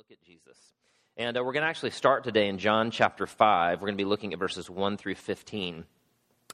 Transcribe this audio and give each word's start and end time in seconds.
look 0.00 0.10
at 0.10 0.26
Jesus. 0.26 0.56
And 1.18 1.36
uh, 1.36 1.44
we're 1.44 1.52
going 1.52 1.62
to 1.62 1.68
actually 1.68 1.90
start 1.90 2.24
today 2.24 2.48
in 2.48 2.56
John 2.56 2.90
chapter 2.90 3.26
5. 3.26 3.82
We're 3.82 3.88
going 3.88 3.98
to 3.98 4.02
be 4.02 4.08
looking 4.08 4.32
at 4.32 4.38
verses 4.38 4.70
1 4.70 4.96
through 4.96 5.16
15. 5.16 5.84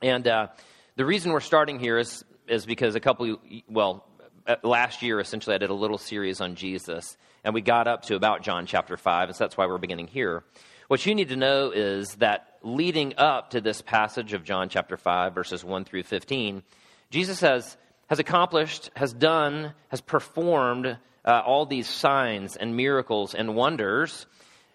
And 0.03 0.27
uh, 0.27 0.49
the 0.97 1.05
reason 1.05 1.31
we're 1.31 1.39
starting 1.39 1.79
here 1.79 1.97
is, 1.97 2.25
is 2.49 2.67
because 2.67 2.97
a 2.97 3.01
couple, 3.01 3.37
well, 3.69 4.05
uh, 4.49 4.57
last 4.65 5.01
year 5.01 5.21
essentially 5.21 5.55
I 5.55 5.59
did 5.59 5.71
a 5.71 5.75
little 5.75 5.97
series 5.97 6.41
on 6.41 6.57
Jesus, 6.57 7.17
and 7.45 7.55
we 7.55 7.61
got 7.61 7.87
up 7.87 8.03
to 8.07 8.17
about 8.17 8.43
John 8.43 8.67
chapter 8.67 8.97
5, 8.97 9.29
and 9.29 9.37
so 9.37 9.45
that's 9.45 9.57
why 9.57 9.67
we're 9.67 9.79
beginning 9.79 10.09
here. 10.09 10.43
What 10.89 11.07
you 11.07 11.15
need 11.15 11.29
to 11.29 11.37
know 11.37 11.71
is 11.71 12.17
that 12.17 12.59
leading 12.65 13.15
up 13.17 13.51
to 13.51 13.61
this 13.61 13.81
passage 13.81 14.33
of 14.33 14.43
John 14.43 14.69
chapter 14.69 14.97
5, 14.97 15.33
verses 15.33 15.63
1 15.63 15.85
through 15.85 16.03
15, 16.03 16.65
Jesus 17.11 17.39
has, 17.43 17.77
has 18.09 18.19
accomplished, 18.19 18.91
has 18.97 19.13
done, 19.13 19.73
has 19.91 20.01
performed 20.01 20.99
uh, 21.27 21.43
all 21.45 21.67
these 21.67 21.89
signs 21.89 22.57
and 22.57 22.77
miracles 22.77 23.35
and 23.35 23.55
wonders. 23.55 24.27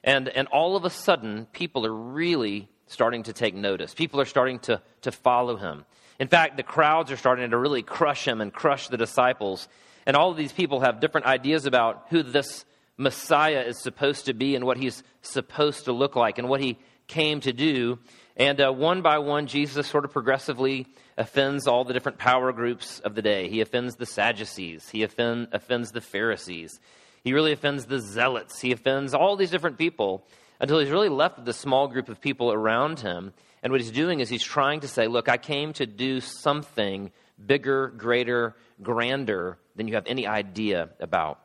And, 0.03 0.29
and 0.29 0.47
all 0.47 0.75
of 0.75 0.85
a 0.85 0.89
sudden, 0.89 1.47
people 1.51 1.85
are 1.85 1.93
really 1.93 2.67
starting 2.87 3.23
to 3.23 3.33
take 3.33 3.55
notice. 3.55 3.93
People 3.93 4.19
are 4.19 4.25
starting 4.25 4.59
to, 4.59 4.81
to 5.01 5.11
follow 5.11 5.55
him. 5.55 5.85
In 6.19 6.27
fact, 6.27 6.57
the 6.57 6.63
crowds 6.63 7.11
are 7.11 7.17
starting 7.17 7.49
to 7.49 7.57
really 7.57 7.81
crush 7.81 8.27
him 8.27 8.41
and 8.41 8.53
crush 8.53 8.89
the 8.89 8.97
disciples. 8.97 9.67
And 10.05 10.15
all 10.15 10.31
of 10.31 10.37
these 10.37 10.51
people 10.51 10.81
have 10.81 10.99
different 10.99 11.27
ideas 11.27 11.65
about 11.65 12.05
who 12.09 12.21
this 12.21 12.65
Messiah 12.97 13.61
is 13.61 13.81
supposed 13.81 14.25
to 14.25 14.33
be 14.33 14.55
and 14.55 14.65
what 14.65 14.77
he's 14.77 15.03
supposed 15.21 15.85
to 15.85 15.93
look 15.93 16.15
like 16.15 16.37
and 16.37 16.49
what 16.49 16.61
he 16.61 16.77
came 17.07 17.39
to 17.41 17.53
do. 17.53 17.99
And 18.37 18.61
uh, 18.61 18.71
one 18.71 19.01
by 19.01 19.19
one, 19.19 19.47
Jesus 19.47 19.87
sort 19.87 20.05
of 20.05 20.11
progressively 20.11 20.87
offends 21.17 21.67
all 21.67 21.83
the 21.83 21.93
different 21.93 22.17
power 22.17 22.51
groups 22.53 22.99
of 22.99 23.15
the 23.15 23.21
day. 23.21 23.49
He 23.49 23.61
offends 23.61 23.95
the 23.95 24.05
Sadducees, 24.05 24.89
he 24.89 25.03
offend, 25.03 25.49
offends 25.51 25.91
the 25.91 26.01
Pharisees, 26.01 26.79
he 27.23 27.33
really 27.33 27.51
offends 27.51 27.85
the 27.85 27.99
Zealots, 27.99 28.59
he 28.61 28.71
offends 28.71 29.13
all 29.13 29.35
these 29.35 29.51
different 29.51 29.77
people 29.77 30.25
until 30.59 30.79
he's 30.79 30.89
really 30.89 31.09
left 31.09 31.39
with 31.39 31.49
a 31.49 31.53
small 31.53 31.87
group 31.87 32.07
of 32.07 32.21
people 32.21 32.51
around 32.51 32.99
him. 32.99 33.33
And 33.63 33.71
what 33.71 33.81
he's 33.81 33.91
doing 33.91 34.19
is 34.21 34.29
he's 34.29 34.43
trying 34.43 34.79
to 34.79 34.87
say, 34.87 35.07
Look, 35.07 35.29
I 35.29 35.37
came 35.37 35.73
to 35.73 35.85
do 35.85 36.19
something 36.21 37.11
bigger, 37.45 37.89
greater, 37.89 38.55
grander 38.81 39.57
than 39.75 39.87
you 39.87 39.95
have 39.95 40.07
any 40.07 40.25
idea 40.25 40.89
about. 40.99 41.39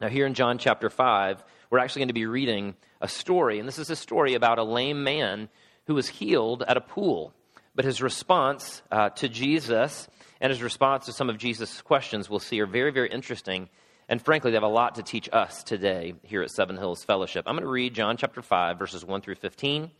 Now, 0.00 0.08
here 0.08 0.26
in 0.26 0.34
John 0.34 0.58
chapter 0.58 0.90
5, 0.90 1.44
we're 1.70 1.78
actually 1.78 2.00
going 2.00 2.08
to 2.08 2.14
be 2.14 2.26
reading 2.26 2.74
a 3.00 3.08
story, 3.08 3.58
and 3.58 3.68
this 3.68 3.78
is 3.78 3.90
a 3.90 3.96
story 3.96 4.34
about 4.34 4.58
a 4.58 4.64
lame 4.64 5.04
man 5.04 5.48
who 5.86 5.94
was 5.94 6.08
healed 6.08 6.62
at 6.66 6.76
a 6.76 6.80
pool. 6.80 7.32
But 7.74 7.84
his 7.84 8.00
response 8.00 8.82
uh, 8.90 9.10
to 9.10 9.28
Jesus 9.28 10.08
and 10.40 10.50
his 10.50 10.62
response 10.62 11.06
to 11.06 11.12
some 11.12 11.28
of 11.28 11.38
Jesus' 11.38 11.82
questions 11.82 12.28
we'll 12.28 12.38
see 12.38 12.60
are 12.60 12.66
very, 12.66 12.92
very 12.92 13.08
interesting. 13.08 13.68
And 14.08 14.22
frankly, 14.22 14.50
they 14.50 14.56
have 14.56 14.62
a 14.62 14.68
lot 14.68 14.96
to 14.96 15.02
teach 15.02 15.28
us 15.32 15.62
today 15.62 16.14
here 16.22 16.42
at 16.42 16.50
Seven 16.50 16.76
Hills 16.76 17.02
Fellowship. 17.04 17.44
I'm 17.46 17.54
going 17.54 17.64
to 17.64 17.70
read 17.70 17.94
John 17.94 18.16
chapter 18.16 18.42
5, 18.42 18.78
verses 18.78 19.04
1 19.04 19.22
through 19.22 19.36
15, 19.36 19.82
and 19.82 19.90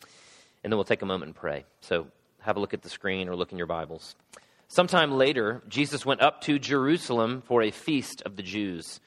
then 0.73 0.77
we'll 0.77 0.85
take 0.85 1.03
a 1.03 1.07
moment 1.07 1.31
and 1.31 1.35
pray. 1.35 1.65
So 1.81 2.07
have 2.41 2.57
a 2.57 2.61
look 2.61 2.75
at 2.75 2.83
the 2.83 2.91
screen 2.91 3.29
or 3.29 3.37
look 3.37 3.53
in 3.53 3.59
your 3.59 3.67
Bibles. 3.67 4.15
Sometime 4.69 5.13
later, 5.13 5.63
Jesus 5.69 6.05
went 6.05 6.21
up 6.21 6.43
to 6.43 6.59
Jerusalem 6.59 7.43
for 7.47 7.63
a 7.63 7.71
feast 7.71 8.23
of 8.23 8.37
the 8.37 8.43
Jews. 8.43 9.01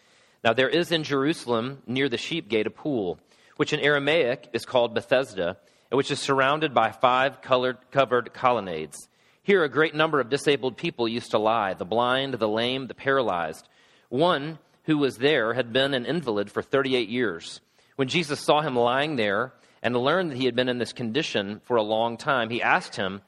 Now, 0.43 0.53
there 0.53 0.69
is 0.69 0.91
in 0.91 1.03
Jerusalem, 1.03 1.81
near 1.85 2.09
the 2.09 2.17
sheep 2.17 2.47
gate, 2.49 2.67
a 2.67 2.71
pool, 2.71 3.19
which 3.57 3.73
in 3.73 3.79
Aramaic 3.79 4.49
is 4.53 4.65
called 4.65 4.93
Bethesda 4.93 5.57
which 5.89 6.11
is 6.11 6.19
surrounded 6.19 6.73
by 6.73 6.91
five 6.91 7.41
colored, 7.41 7.77
covered 7.91 8.33
colonnades. 8.33 9.07
Here, 9.41 9.63
a 9.63 9.69
great 9.69 9.95
number 9.95 10.19
of 10.19 10.29
disabled 10.29 10.75
people 10.75 11.07
used 11.07 11.31
to 11.31 11.37
lie 11.37 11.73
the 11.73 11.85
blind, 11.85 12.33
the 12.33 12.49
lame, 12.49 12.87
the 12.87 12.93
paralyzed. 12.93 13.67
One 14.09 14.59
who 14.83 14.97
was 14.97 15.17
there 15.17 15.53
had 15.53 15.71
been 15.71 15.93
an 15.93 16.05
invalid 16.05 16.51
for 16.51 16.61
38 16.61 17.07
years. 17.07 17.61
When 17.95 18.09
Jesus 18.09 18.39
saw 18.39 18.61
him 18.61 18.75
lying 18.75 19.15
there 19.15 19.53
and 19.81 19.95
learned 19.95 20.31
that 20.31 20.37
he 20.37 20.45
had 20.45 20.55
been 20.55 20.69
in 20.69 20.79
this 20.79 20.93
condition 20.93 21.61
for 21.63 21.77
a 21.77 21.83
long 21.83 22.17
time, 22.17 22.49
he 22.49 22.61
asked 22.61 22.95
him, 22.95 23.21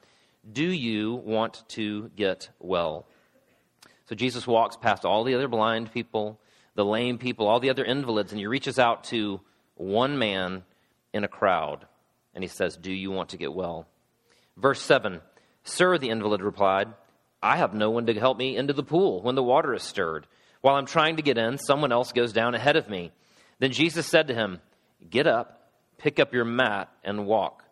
Do 0.50 0.64
you 0.64 1.14
want 1.14 1.62
to 1.68 2.10
get 2.16 2.50
well? 2.58 3.06
So 4.06 4.14
Jesus 4.14 4.46
walks 4.46 4.76
past 4.76 5.04
all 5.04 5.24
the 5.24 5.34
other 5.34 5.48
blind 5.48 5.92
people, 5.92 6.38
the 6.74 6.84
lame 6.84 7.16
people, 7.16 7.46
all 7.46 7.60
the 7.60 7.70
other 7.70 7.84
invalids, 7.84 8.32
and 8.32 8.38
he 8.38 8.46
reaches 8.46 8.78
out 8.78 9.04
to 9.04 9.40
one 9.76 10.18
man 10.18 10.64
in 11.12 11.24
a 11.24 11.28
crowd 11.28 11.86
and 12.34 12.44
he 12.44 12.48
says, 12.48 12.76
Do 12.76 12.92
you 12.92 13.10
want 13.10 13.30
to 13.30 13.36
get 13.36 13.52
well? 13.52 13.86
Verse 14.56 14.80
7 14.80 15.20
Sir, 15.64 15.98
the 15.98 16.10
invalid 16.10 16.42
replied, 16.42 16.88
I 17.42 17.56
have 17.56 17.74
no 17.74 17.90
one 17.90 18.06
to 18.06 18.14
help 18.14 18.38
me 18.38 18.56
into 18.56 18.72
the 18.72 18.82
pool 18.82 19.22
when 19.22 19.34
the 19.34 19.42
water 19.42 19.74
is 19.74 19.82
stirred. 19.82 20.26
While 20.60 20.76
I'm 20.76 20.86
trying 20.86 21.16
to 21.16 21.22
get 21.22 21.38
in, 21.38 21.56
someone 21.56 21.92
else 21.92 22.12
goes 22.12 22.32
down 22.32 22.54
ahead 22.54 22.76
of 22.76 22.88
me. 22.88 23.12
Then 23.58 23.72
Jesus 23.72 24.06
said 24.06 24.28
to 24.28 24.34
him, 24.34 24.60
Get 25.08 25.26
up, 25.26 25.70
pick 25.96 26.20
up 26.20 26.34
your 26.34 26.44
mat, 26.44 26.90
and 27.02 27.26
walk. 27.26 27.64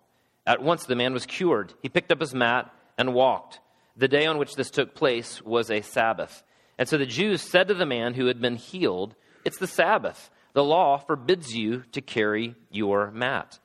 At 0.47 0.63
once 0.63 0.87
the 0.87 0.97
man 0.97 1.13
was 1.13 1.27
cured. 1.27 1.75
He 1.83 1.91
picked 1.91 2.11
up 2.11 2.21
his 2.21 2.35
mat 2.35 2.73
and 2.97 3.13
walked. 3.13 3.61
The 3.97 4.09
day 4.09 4.27
on 4.27 4.39
which 4.39 4.55
this 4.55 4.71
took 4.71 4.95
place 4.95 5.43
was 5.43 5.71
a 5.71 5.83
Sabbath. 5.83 6.43
And 6.79 6.89
so 6.89 6.97
the 6.97 7.05
Jews 7.05 7.43
said 7.43 7.69
to 7.69 7.75
the 7.75 7.85
man 7.85 8.15
who 8.15 8.27
had 8.27 8.41
been 8.41 8.57
healed, 8.57 9.15
It's 9.45 9.59
the 9.59 9.67
Sabbath. 9.67 10.31
The 10.55 10.65
law 10.65 10.97
forbids 10.97 11.55
you 11.55 11.83
to 11.93 12.01
carry 12.01 12.55
your 12.71 13.11
mat. 13.11 13.59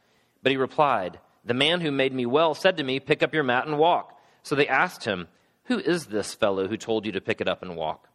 But 0.43 0.51
he 0.51 0.57
replied, 0.57 1.19
The 1.43 1.53
man 1.53 1.81
who 1.81 1.91
made 1.91 2.13
me 2.13 2.25
well 2.25 2.53
said 2.53 2.77
to 2.77 2.83
me, 2.83 2.99
Pick 2.99 3.23
up 3.23 3.33
your 3.33 3.43
mat 3.43 3.65
and 3.65 3.79
walk. 3.79 4.19
So 4.43 4.55
they 4.55 4.67
asked 4.67 5.05
him, 5.05 5.29
Who 5.65 5.79
is 5.79 6.07
this 6.07 6.35
fellow 6.35 6.67
who 6.67 6.77
told 6.77 7.05
you 7.05 7.13
to 7.13 7.21
pick 7.21 7.41
it 7.41 7.47
up 7.47 7.63
and 7.63 7.77
walk? 7.77 8.09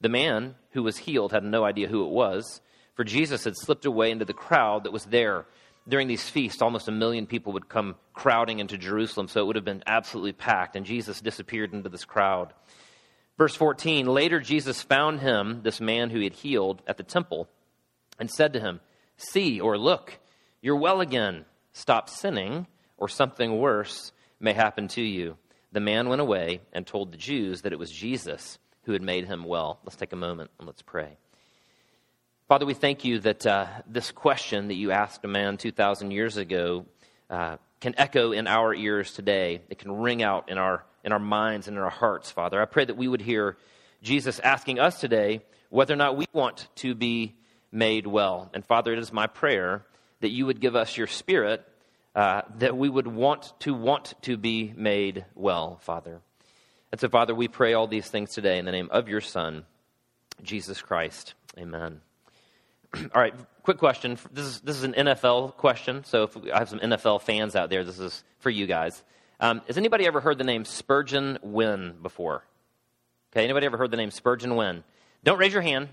The 0.00 0.08
man 0.08 0.56
who 0.70 0.82
was 0.82 0.98
healed 0.98 1.32
had 1.32 1.44
no 1.44 1.64
idea 1.64 1.88
who 1.88 2.04
it 2.04 2.10
was, 2.10 2.60
for 2.94 3.04
Jesus 3.04 3.44
had 3.44 3.56
slipped 3.56 3.84
away 3.84 4.10
into 4.10 4.24
the 4.24 4.32
crowd 4.32 4.84
that 4.84 4.92
was 4.92 5.04
there. 5.04 5.46
During 5.86 6.08
these 6.08 6.28
feasts, 6.28 6.62
almost 6.62 6.88
a 6.88 6.92
million 6.92 7.26
people 7.26 7.52
would 7.52 7.68
come 7.68 7.96
crowding 8.14 8.58
into 8.58 8.78
Jerusalem, 8.78 9.28
so 9.28 9.42
it 9.42 9.46
would 9.46 9.56
have 9.56 9.64
been 9.64 9.82
absolutely 9.86 10.32
packed, 10.32 10.76
and 10.76 10.86
Jesus 10.86 11.20
disappeared 11.20 11.74
into 11.74 11.90
this 11.90 12.06
crowd. 12.06 12.54
Verse 13.36 13.54
14 13.54 14.06
Later, 14.06 14.40
Jesus 14.40 14.80
found 14.80 15.20
him, 15.20 15.60
this 15.62 15.80
man 15.80 16.08
who 16.08 16.18
he 16.18 16.24
had 16.24 16.32
healed, 16.32 16.82
at 16.86 16.96
the 16.96 17.02
temple, 17.02 17.48
and 18.18 18.30
said 18.30 18.54
to 18.54 18.60
him, 18.60 18.80
See 19.18 19.60
or 19.60 19.76
look, 19.76 20.18
you're 20.62 20.76
well 20.76 21.02
again 21.02 21.44
Stop 21.74 22.08
sinning, 22.08 22.66
or 22.96 23.08
something 23.08 23.58
worse 23.58 24.12
may 24.38 24.52
happen 24.52 24.86
to 24.88 25.02
you. 25.02 25.36
The 25.72 25.80
man 25.80 26.08
went 26.08 26.20
away 26.20 26.60
and 26.72 26.86
told 26.86 27.12
the 27.12 27.18
Jews 27.18 27.62
that 27.62 27.72
it 27.72 27.78
was 27.78 27.90
Jesus 27.90 28.58
who 28.84 28.92
had 28.92 29.02
made 29.02 29.26
him 29.26 29.44
well. 29.44 29.80
Let's 29.82 29.96
take 29.96 30.12
a 30.12 30.16
moment 30.16 30.52
and 30.58 30.68
let's 30.68 30.82
pray. 30.82 31.16
Father, 32.46 32.64
we 32.64 32.74
thank 32.74 33.04
you 33.04 33.18
that 33.18 33.44
uh, 33.44 33.66
this 33.88 34.12
question 34.12 34.68
that 34.68 34.74
you 34.74 34.92
asked 34.92 35.24
a 35.24 35.28
man 35.28 35.56
2,000 35.56 36.12
years 36.12 36.36
ago 36.36 36.86
uh, 37.28 37.56
can 37.80 37.94
echo 37.98 38.30
in 38.30 38.46
our 38.46 38.72
ears 38.72 39.12
today. 39.12 39.60
It 39.68 39.78
can 39.78 39.90
ring 40.00 40.22
out 40.22 40.50
in 40.50 40.58
our, 40.58 40.84
in 41.02 41.10
our 41.10 41.18
minds 41.18 41.66
and 41.66 41.76
in 41.76 41.82
our 41.82 41.90
hearts, 41.90 42.30
Father. 42.30 42.62
I 42.62 42.66
pray 42.66 42.84
that 42.84 42.96
we 42.96 43.08
would 43.08 43.20
hear 43.20 43.56
Jesus 44.00 44.38
asking 44.38 44.78
us 44.78 45.00
today 45.00 45.42
whether 45.70 45.92
or 45.92 45.96
not 45.96 46.16
we 46.16 46.26
want 46.32 46.68
to 46.76 46.94
be 46.94 47.34
made 47.72 48.06
well. 48.06 48.48
And 48.54 48.64
Father, 48.64 48.92
it 48.92 49.00
is 49.00 49.12
my 49.12 49.26
prayer 49.26 49.84
that 50.24 50.30
you 50.30 50.46
would 50.46 50.58
give 50.58 50.74
us 50.74 50.96
your 50.96 51.06
spirit, 51.06 51.62
uh, 52.14 52.40
that 52.56 52.74
we 52.74 52.88
would 52.88 53.06
want 53.06 53.52
to 53.60 53.74
want 53.74 54.14
to 54.22 54.38
be 54.38 54.72
made 54.74 55.26
well, 55.34 55.76
Father. 55.82 56.22
And 56.90 56.98
so, 56.98 57.10
Father, 57.10 57.34
we 57.34 57.46
pray 57.46 57.74
all 57.74 57.86
these 57.86 58.08
things 58.08 58.32
today 58.32 58.56
in 58.56 58.64
the 58.64 58.72
name 58.72 58.88
of 58.90 59.06
your 59.06 59.20
Son, 59.20 59.66
Jesus 60.42 60.80
Christ. 60.80 61.34
Amen. 61.58 62.00
all 62.96 63.20
right, 63.20 63.34
quick 63.64 63.76
question. 63.76 64.16
This 64.32 64.46
is, 64.46 64.60
this 64.62 64.76
is 64.76 64.84
an 64.84 64.94
NFL 64.94 65.58
question, 65.58 66.04
so 66.04 66.22
if 66.22 66.34
I 66.50 66.60
have 66.60 66.70
some 66.70 66.80
NFL 66.80 67.20
fans 67.20 67.54
out 67.54 67.68
there, 67.68 67.84
this 67.84 67.98
is 67.98 68.24
for 68.38 68.48
you 68.48 68.66
guys. 68.66 69.02
Um, 69.40 69.60
has 69.66 69.76
anybody 69.76 70.06
ever 70.06 70.22
heard 70.22 70.38
the 70.38 70.44
name 70.44 70.64
Spurgeon 70.64 71.36
Wynn 71.42 71.96
before? 72.00 72.44
Okay, 73.34 73.44
anybody 73.44 73.66
ever 73.66 73.76
heard 73.76 73.90
the 73.90 73.98
name 73.98 74.10
Spurgeon 74.10 74.56
Wynn? 74.56 74.84
Don't 75.22 75.38
raise 75.38 75.52
your 75.52 75.60
hand 75.60 75.90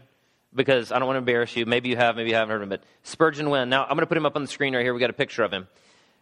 because 0.53 0.91
I 0.91 0.99
don't 0.99 1.07
want 1.07 1.15
to 1.15 1.19
embarrass 1.19 1.55
you. 1.55 1.65
Maybe 1.65 1.89
you 1.89 1.97
have, 1.97 2.15
maybe 2.15 2.29
you 2.29 2.35
haven't 2.35 2.51
heard 2.51 2.57
of 2.57 2.63
him, 2.63 2.69
but 2.69 2.83
Spurgeon 3.03 3.49
Wynn. 3.49 3.69
Now, 3.69 3.83
I'm 3.83 3.89
going 3.89 3.99
to 3.99 4.07
put 4.07 4.17
him 4.17 4.25
up 4.25 4.35
on 4.35 4.41
the 4.41 4.47
screen 4.47 4.75
right 4.75 4.83
here. 4.83 4.93
we 4.93 4.99
got 4.99 5.09
a 5.09 5.13
picture 5.13 5.43
of 5.43 5.51
him. 5.51 5.67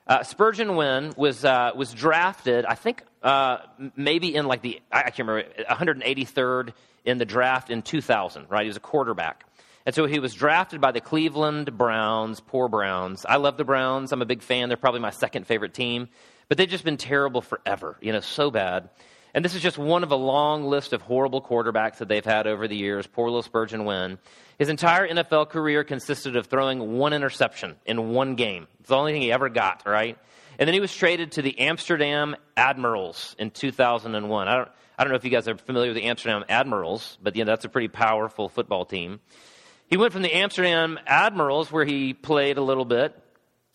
Uh, 0.08 0.24
Spurgeon 0.24 0.76
Wynn 0.76 1.14
was, 1.18 1.46
uh, 1.46 1.72
was 1.76 1.94
drafted, 1.94 2.66
I 2.66 2.76
think, 2.76 3.04
uh, 3.22 3.58
maybe 3.96 4.34
in 4.34 4.48
like 4.48 4.62
the, 4.62 4.82
I 4.92 5.12
can't 5.12 5.28
remember, 5.28 5.50
183rd 5.70 6.74
in 7.06 7.18
the 7.18 7.26
draft 7.26 7.70
in 7.70 7.82
2000, 7.82 8.48
right? 8.50 8.64
He 8.64 8.68
was 8.68 8.78
a 8.78 8.82
quarterback. 8.82 9.46
And 9.86 9.96
so 9.96 10.06
he 10.06 10.20
was 10.20 10.34
drafted 10.34 10.82
by 10.82 10.92
the 10.92 11.02
Cleveland 11.02 11.78
Browns, 11.78 12.40
poor 12.40 12.68
Browns. 12.68 13.26
I 13.28 13.38
love 13.38 13.58
the 13.58 13.64
Browns. 13.64 14.12
I'm 14.12 14.22
a 14.22 14.26
big 14.26 14.42
fan. 14.42 14.70
They're 14.70 14.78
probably 14.78 15.00
my 15.00 15.10
second 15.10 15.48
favorite 15.48 15.74
team. 15.74 16.10
But 16.48 16.58
they've 16.58 16.70
just 16.70 16.84
been 16.84 16.98
terrible 16.98 17.42
forever, 17.42 17.96
you 18.02 18.12
know, 18.12 18.20
so 18.20 18.52
bad. 18.52 18.90
And 19.34 19.46
this 19.46 19.56
is 19.56 19.62
just 19.62 19.78
one 19.78 20.04
of 20.04 20.12
a 20.12 20.16
long 20.16 20.66
list 20.66 20.94
of 20.94 21.02
horrible 21.02 21.42
quarterbacks 21.42 21.98
that 21.98 22.08
they've 22.08 22.26
had 22.26 22.48
over 22.48 22.68
the 22.68 22.76
years. 22.76 23.06
Poor 23.08 23.30
little 23.30 23.44
Spurgeon 23.44 23.86
Wynn. 23.86 24.18
His 24.58 24.70
entire 24.70 25.08
NFL 25.08 25.50
career 25.50 25.84
consisted 25.84 26.36
of 26.36 26.48
throwing 26.48 26.98
one 26.98 27.14
interception 27.14 27.76
in 27.86 28.10
one 28.10 28.36
game. 28.36 28.68
It's 28.80 28.90
the 28.90 28.96
only 28.96 29.14
thing 29.14 29.22
he 29.22 29.32
ever 29.32 29.50
got, 29.50 29.84
right? 29.86 30.18
And 30.58 30.68
then 30.68 30.74
he 30.74 30.82
was 30.82 30.94
traded 30.94 31.34
to 31.34 31.42
the 31.42 31.58
Amsterdam 31.60 32.36
Admirals 32.58 33.36
in 33.40 33.52
2001. 33.52 34.48
I 34.48 34.56
don't, 34.58 34.70
I 34.98 35.04
don't 35.04 35.12
know 35.12 35.16
if 35.16 35.24
you 35.24 35.30
guys 35.30 35.48
are 35.48 35.56
familiar 35.56 35.92
with 35.92 35.96
the 35.96 36.08
Amsterdam 36.08 36.44
Admirals, 36.50 37.18
but 37.24 37.36
you 37.38 37.46
know, 37.46 37.52
that's 37.52 37.64
a 37.64 37.70
pretty 37.70 37.88
powerful 37.88 38.50
football 38.50 38.84
team. 38.84 39.22
He 39.88 39.96
went 39.96 40.12
from 40.12 40.22
the 40.22 40.36
Amsterdam 40.36 41.00
Admirals, 41.08 41.72
where 41.72 41.86
he 41.86 42.14
played 42.14 42.58
a 42.58 42.62
little 42.62 42.84
bit, 42.84 43.18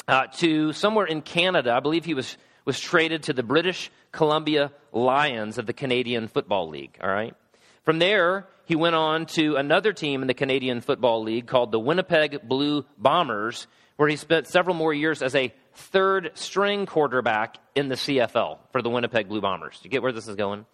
uh, 0.06 0.26
to 0.36 0.74
somewhere 0.74 1.06
in 1.06 1.22
Canada. 1.22 1.72
I 1.72 1.80
believe 1.80 2.04
he 2.04 2.12
was, 2.12 2.36
was 2.64 2.81
traded 2.81 3.25
to 3.25 3.32
the 3.32 3.43
British 3.43 3.90
Columbia 4.12 4.72
Lions 4.93 5.58
of 5.58 5.66
the 5.66 5.72
Canadian 5.72 6.28
Football 6.28 6.69
League. 6.69 6.99
All 7.02 7.11
right. 7.11 7.34
From 7.82 7.99
there, 7.99 8.46
he 8.64 8.76
went 8.76 8.94
on 8.94 9.26
to 9.26 9.56
another 9.56 9.93
team 9.93 10.22
in 10.22 10.28
the 10.28 10.34
Canadian 10.34 10.81
Football 10.81 11.22
League 11.22 11.46
called 11.46 11.70
the 11.70 11.78
Winnipeg 11.78 12.49
Blue 12.49 12.84
Bombers, 12.96 13.66
where 13.96 14.08
he 14.08 14.16
spent 14.16 14.46
several 14.46 14.75
more 14.75 14.94
years 14.94 15.22
as 15.22 15.34
a 15.34 15.52
third 15.75 16.31
string 16.34 16.87
quarterback 16.87 17.58
in 17.75 17.88
the 17.88 17.94
CFL 17.96 18.58
for 18.72 18.81
the 18.81 18.88
Winnipeg 18.88 19.28
Blue 19.28 19.40
Bombers. 19.40 19.78
You 19.82 19.90
get 19.90 20.02
where 20.02 20.12
this 20.12 20.28
is 20.28 20.37
going? 20.37 20.64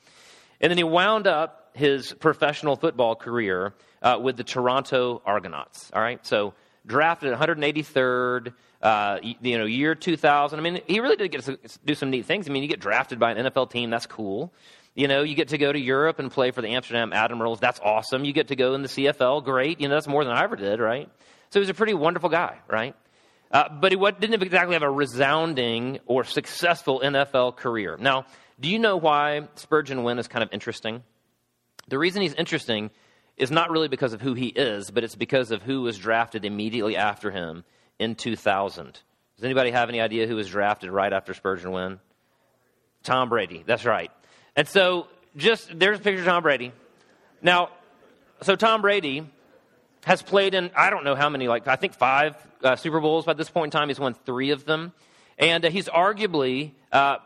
And 0.60 0.70
then 0.70 0.76
he 0.76 0.84
wound 0.84 1.26
up 1.26 1.70
his 1.74 2.12
professional 2.12 2.76
football 2.76 3.16
career 3.16 3.74
uh, 4.02 4.18
with 4.20 4.36
the 4.36 4.44
Toronto 4.44 5.22
Argonauts. 5.24 5.90
All 5.92 6.02
right, 6.02 6.24
so 6.24 6.54
drafted 6.86 7.32
183rd, 7.34 8.52
uh, 8.82 9.18
you 9.22 9.58
know, 9.58 9.64
year 9.64 9.94
2000. 9.94 10.58
I 10.58 10.62
mean, 10.62 10.80
he 10.86 11.00
really 11.00 11.16
did 11.16 11.30
get 11.30 11.42
to 11.44 11.58
do 11.84 11.94
some 11.94 12.10
neat 12.10 12.26
things. 12.26 12.48
I 12.48 12.52
mean, 12.52 12.62
you 12.62 12.68
get 12.68 12.80
drafted 12.80 13.18
by 13.18 13.32
an 13.32 13.46
NFL 13.46 13.70
team, 13.70 13.90
that's 13.90 14.06
cool. 14.06 14.52
You 14.94 15.06
know, 15.06 15.22
you 15.22 15.34
get 15.34 15.48
to 15.48 15.58
go 15.58 15.72
to 15.72 15.78
Europe 15.78 16.18
and 16.18 16.30
play 16.30 16.50
for 16.50 16.62
the 16.62 16.68
Amsterdam 16.68 17.12
Admirals. 17.12 17.60
That's 17.60 17.78
awesome. 17.80 18.24
You 18.24 18.32
get 18.32 18.48
to 18.48 18.56
go 18.56 18.74
in 18.74 18.82
the 18.82 18.88
CFL. 18.88 19.44
Great. 19.44 19.80
You 19.80 19.88
know, 19.88 19.94
that's 19.94 20.08
more 20.08 20.24
than 20.24 20.32
I 20.32 20.42
ever 20.42 20.56
did, 20.56 20.80
right? 20.80 21.08
So 21.50 21.60
he's 21.60 21.68
a 21.68 21.74
pretty 21.74 21.94
wonderful 21.94 22.28
guy, 22.28 22.58
right? 22.68 22.96
Uh, 23.50 23.68
but 23.68 23.92
he 23.92 23.98
didn't 23.98 24.42
exactly 24.42 24.74
have 24.74 24.82
a 24.82 24.90
resounding 24.90 26.00
or 26.06 26.24
successful 26.24 27.00
NFL 27.00 27.56
career. 27.56 27.96
Now, 27.98 28.26
do 28.58 28.68
you 28.68 28.78
know 28.78 28.96
why 28.96 29.48
Spurgeon 29.56 30.02
Wynn 30.04 30.18
is 30.18 30.28
kind 30.28 30.42
of 30.42 30.50
interesting? 30.52 31.02
The 31.88 31.98
reason 31.98 32.22
he's 32.22 32.34
interesting 32.34 32.90
is 33.36 33.50
not 33.50 33.70
really 33.70 33.88
because 33.88 34.12
of 34.12 34.20
who 34.20 34.34
he 34.34 34.48
is, 34.48 34.90
but 34.90 35.02
it's 35.02 35.16
because 35.16 35.50
of 35.50 35.62
who 35.62 35.82
was 35.82 35.98
drafted 35.98 36.44
immediately 36.44 36.96
after 36.96 37.30
him 37.30 37.64
in 38.00 38.16
2000. 38.16 38.92
Does 38.94 39.44
anybody 39.44 39.70
have 39.70 39.88
any 39.88 40.00
idea 40.00 40.26
who 40.26 40.34
was 40.34 40.48
drafted 40.48 40.90
right 40.90 41.12
after 41.12 41.34
Spurgeon 41.34 41.70
Wynn? 41.70 42.00
Tom 43.04 43.28
Brady. 43.28 43.62
That's 43.64 43.84
right. 43.84 44.10
And 44.56 44.66
so, 44.66 45.06
just 45.36 45.78
there's 45.78 46.00
a 46.00 46.02
picture 46.02 46.20
of 46.20 46.26
Tom 46.26 46.42
Brady. 46.42 46.72
Now, 47.40 47.68
so 48.42 48.56
Tom 48.56 48.82
Brady 48.82 49.24
has 50.04 50.22
played 50.22 50.54
in 50.54 50.70
I 50.74 50.90
don't 50.90 51.04
know 51.04 51.14
how 51.14 51.28
many, 51.28 51.46
like 51.46 51.68
I 51.68 51.76
think 51.76 51.94
five 51.94 52.34
uh, 52.64 52.76
Super 52.76 53.00
Bowls 53.00 53.26
by 53.26 53.34
this 53.34 53.48
point 53.48 53.72
in 53.72 53.78
time. 53.78 53.88
He's 53.88 54.00
won 54.00 54.14
three 54.14 54.50
of 54.50 54.64
them, 54.64 54.92
and 55.38 55.64
uh, 55.64 55.70
he's 55.70 55.88
arguably 55.88 56.72
uh, 56.90 57.18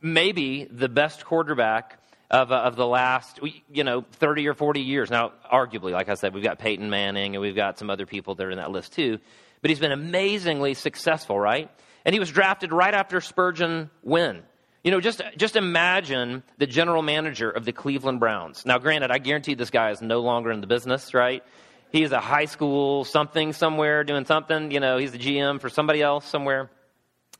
maybe 0.00 0.64
the 0.64 0.88
best 0.88 1.24
quarterback 1.24 1.98
of, 2.30 2.50
uh, 2.50 2.56
of 2.56 2.76
the 2.76 2.86
last, 2.86 3.38
you 3.70 3.84
know, 3.84 4.04
30 4.12 4.48
or 4.48 4.54
40 4.54 4.80
years. 4.80 5.10
Now, 5.10 5.32
arguably, 5.50 5.92
like 5.92 6.08
I 6.08 6.14
said, 6.14 6.34
we've 6.34 6.42
got 6.42 6.58
Peyton 6.58 6.90
Manning 6.90 7.36
and 7.36 7.42
we've 7.42 7.54
got 7.54 7.78
some 7.78 7.90
other 7.90 8.06
people 8.06 8.34
that 8.34 8.44
are 8.44 8.50
in 8.50 8.56
that 8.58 8.70
list 8.70 8.92
too. 8.94 9.18
But 9.64 9.70
he's 9.70 9.80
been 9.80 9.92
amazingly 9.92 10.74
successful, 10.74 11.40
right? 11.40 11.70
And 12.04 12.12
he 12.12 12.20
was 12.20 12.30
drafted 12.30 12.70
right 12.70 12.92
after 12.92 13.22
Spurgeon 13.22 13.88
Wynn. 14.02 14.42
You 14.82 14.90
know, 14.90 15.00
just, 15.00 15.22
just 15.38 15.56
imagine 15.56 16.42
the 16.58 16.66
general 16.66 17.00
manager 17.00 17.48
of 17.48 17.64
the 17.64 17.72
Cleveland 17.72 18.20
Browns. 18.20 18.66
Now, 18.66 18.76
granted, 18.76 19.10
I 19.10 19.16
guarantee 19.16 19.54
this 19.54 19.70
guy 19.70 19.90
is 19.90 20.02
no 20.02 20.20
longer 20.20 20.52
in 20.52 20.60
the 20.60 20.66
business, 20.66 21.14
right? 21.14 21.42
He's 21.90 22.12
a 22.12 22.20
high 22.20 22.44
school 22.44 23.04
something 23.04 23.54
somewhere 23.54 24.04
doing 24.04 24.26
something. 24.26 24.70
You 24.70 24.80
know, 24.80 24.98
he's 24.98 25.12
the 25.12 25.18
GM 25.18 25.62
for 25.62 25.70
somebody 25.70 26.02
else 26.02 26.26
somewhere, 26.26 26.70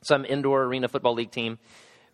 some 0.01 0.25
indoor 0.25 0.63
arena 0.63 0.87
football 0.87 1.13
league 1.13 1.29
team. 1.29 1.59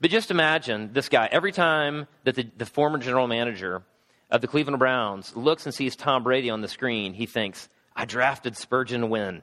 But 0.01 0.11
just 0.11 0.29
imagine 0.29 0.91
this 0.91 1.07
guy, 1.07 1.29
every 1.31 1.53
time 1.53 2.05
that 2.25 2.35
the, 2.35 2.49
the 2.57 2.65
former 2.65 2.97
general 2.97 3.27
manager 3.27 3.83
of 4.29 4.41
the 4.41 4.47
Cleveland 4.49 4.79
Browns 4.79 5.37
looks 5.37 5.65
and 5.65 5.73
sees 5.73 5.95
Tom 5.95 6.23
Brady 6.23 6.49
on 6.49 6.59
the 6.59 6.67
screen, 6.67 7.13
he 7.13 7.27
thinks, 7.27 7.69
I 7.95 8.03
drafted 8.03 8.57
Spurgeon 8.57 9.09
Wynn. 9.09 9.41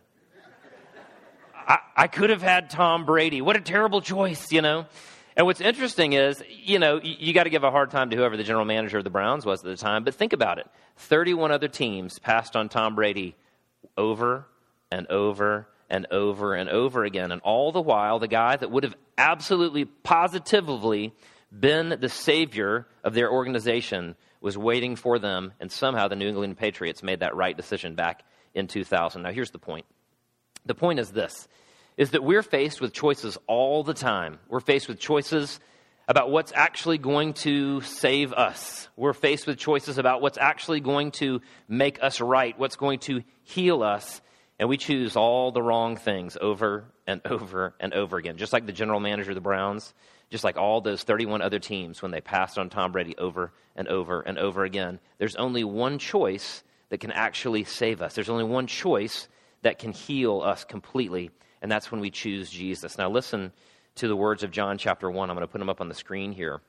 I, 1.69 2.07
could 2.07 2.31
have 2.31 2.41
had 2.41 2.71
Tom 2.71 3.05
Brady. 3.05 3.43
What 3.43 3.57
a 3.57 3.61
terrible 3.61 4.01
choice, 4.01 4.51
you 4.53 4.63
know? 4.63 4.87
And 5.37 5.47
what's 5.47 5.61
interesting 5.61 6.15
is, 6.15 6.43
you 6.49 6.79
know, 6.79 7.01
you, 7.03 7.15
you 7.19 7.33
got 7.35 7.45
to 7.45 7.51
give 7.51 7.63
a 7.63 7.71
hard 7.71 7.91
time 7.91 8.11
to 8.11 8.17
whoever 8.17 8.37
the 8.37 8.43
general 8.43 8.65
manager 8.65 8.99
of 8.99 9.05
the 9.05 9.11
Browns 9.11 9.45
was 9.45 9.61
at 9.61 9.67
the 9.67 9.77
time, 9.77 10.03
but 10.03 10.15
think 10.15 10.33
about 10.33 10.59
it. 10.59 10.67
31 10.97 11.53
other 11.53 11.69
teams 11.69 12.19
passed 12.19 12.57
on 12.57 12.69
Tom 12.69 12.95
Brady 12.95 13.37
over 13.97 14.47
and 14.91 15.07
over 15.09 15.69
and 15.91 16.07
over 16.11 16.55
and 16.55 16.71
over 16.71 17.05
again. 17.05 17.33
And 17.33 17.41
all 17.43 17.71
the 17.71 17.83
while, 17.83 18.19
the 18.19 18.29
guy 18.29 18.57
that 18.57 18.71
would 18.71 18.85
have 18.85 18.97
absolutely, 19.17 19.85
positively 19.85 21.15
been 21.53 21.97
the 22.01 22.09
savior 22.09 22.87
of 23.05 23.15
their 23.15 23.31
organization 23.31 24.17
was 24.41 24.57
waiting 24.57 24.97
for 24.97 25.19
them, 25.19 25.53
and 25.61 25.71
somehow 25.71 26.09
the 26.09 26.17
New 26.17 26.29
England 26.29 26.57
Patriots 26.57 27.03
made 27.03 27.21
that 27.21 27.35
right 27.35 27.57
decision 27.57 27.95
back 27.95 28.25
in 28.55 28.69
2000. 28.69 29.23
Now, 29.23 29.33
here's 29.33 29.51
the 29.51 29.59
point. 29.59 29.85
The 30.69 30.75
point 30.75 31.01
is 31.01 31.11
this 31.11 31.49
is 31.97 32.11
that 32.11 32.23
we're 32.23 32.43
faced 32.43 32.81
with 32.81 32.93
choices 32.93 33.37
all 33.49 33.83
the 33.83 33.95
time. 33.95 34.39
We're 34.49 34.61
faced 34.61 34.87
with 34.87 35.01
choices 35.01 35.59
about 36.07 36.31
what's 36.31 36.53
actually 36.55 36.99
going 36.99 37.33
to 37.33 37.81
save 37.81 38.33
us. 38.33 38.89
We're 38.97 39.15
faced 39.15 39.49
with 39.49 39.59
choices 39.59 39.99
about 39.99 40.23
what's 40.23 40.39
actually 40.39 40.79
going 40.79 41.11
to 41.13 41.41
make 41.69 42.01
us 42.01 42.21
right, 42.21 42.57
what's 42.57 42.77
going 42.77 43.01
to 43.01 43.25
heal 43.43 43.83
us. 43.83 44.21
And 44.61 44.69
we 44.69 44.77
choose 44.77 45.17
all 45.17 45.51
the 45.51 45.63
wrong 45.63 45.97
things 45.97 46.37
over 46.41 46.85
and 47.07 47.21
over 47.25 47.75
and 47.81 47.93
over 47.95 48.17
again. 48.17 48.37
Just 48.37 48.53
like 48.53 48.67
the 48.67 48.73
general 48.73 49.01
manager 49.01 49.33
of 49.33 49.35
the 49.35 49.41
Browns, 49.41 49.93
just 50.31 50.45
like 50.45 50.57
all 50.57 50.81
those 50.81 51.03
31 51.03 51.43
other 51.43 51.59
teams 51.59 52.01
when 52.01 52.13
they 52.13 52.21
passed 52.21 52.59
on 52.59 52.69
Tom 52.69 52.93
Brady 52.93 53.17
over 53.19 53.53
and 53.75 53.89
over 53.89 54.21
and 54.21 54.39
over 54.39 54.65
again. 54.65 55.01
There's 55.19 55.37
only 55.37 55.65
one 55.65 55.99
choice 55.99 56.63
that 56.91 57.01
can 57.01 57.11
actually 57.11 57.65
save 57.65 58.03
us. 58.03 58.15
There's 58.15 58.31
only 58.31 58.45
one 58.45 58.67
choice 58.67 59.29
that 59.63 59.79
can 59.79 59.93
heal 59.93 60.41
us 60.41 60.65
completely, 60.65 61.31
and 61.63 61.71
that's 61.71 61.91
when 61.91 62.01
we 62.01 62.11
choose 62.11 62.51
Jesus. 62.51 62.99
Now, 62.99 63.11
listen 63.11 63.53
to 63.97 64.09
the 64.09 64.17
words 64.17 64.43
of 64.43 64.51
John 64.51 64.79
chapter 64.79 65.11
1. 65.11 65.31
I'm 65.31 65.37
going 65.37 65.47
to 65.47 65.51
put 65.51 65.59
them 65.59 65.69
up 65.69 65.81
on 65.81 65.89
the 65.89 65.95
screen 65.95 66.33
here. 66.33 66.61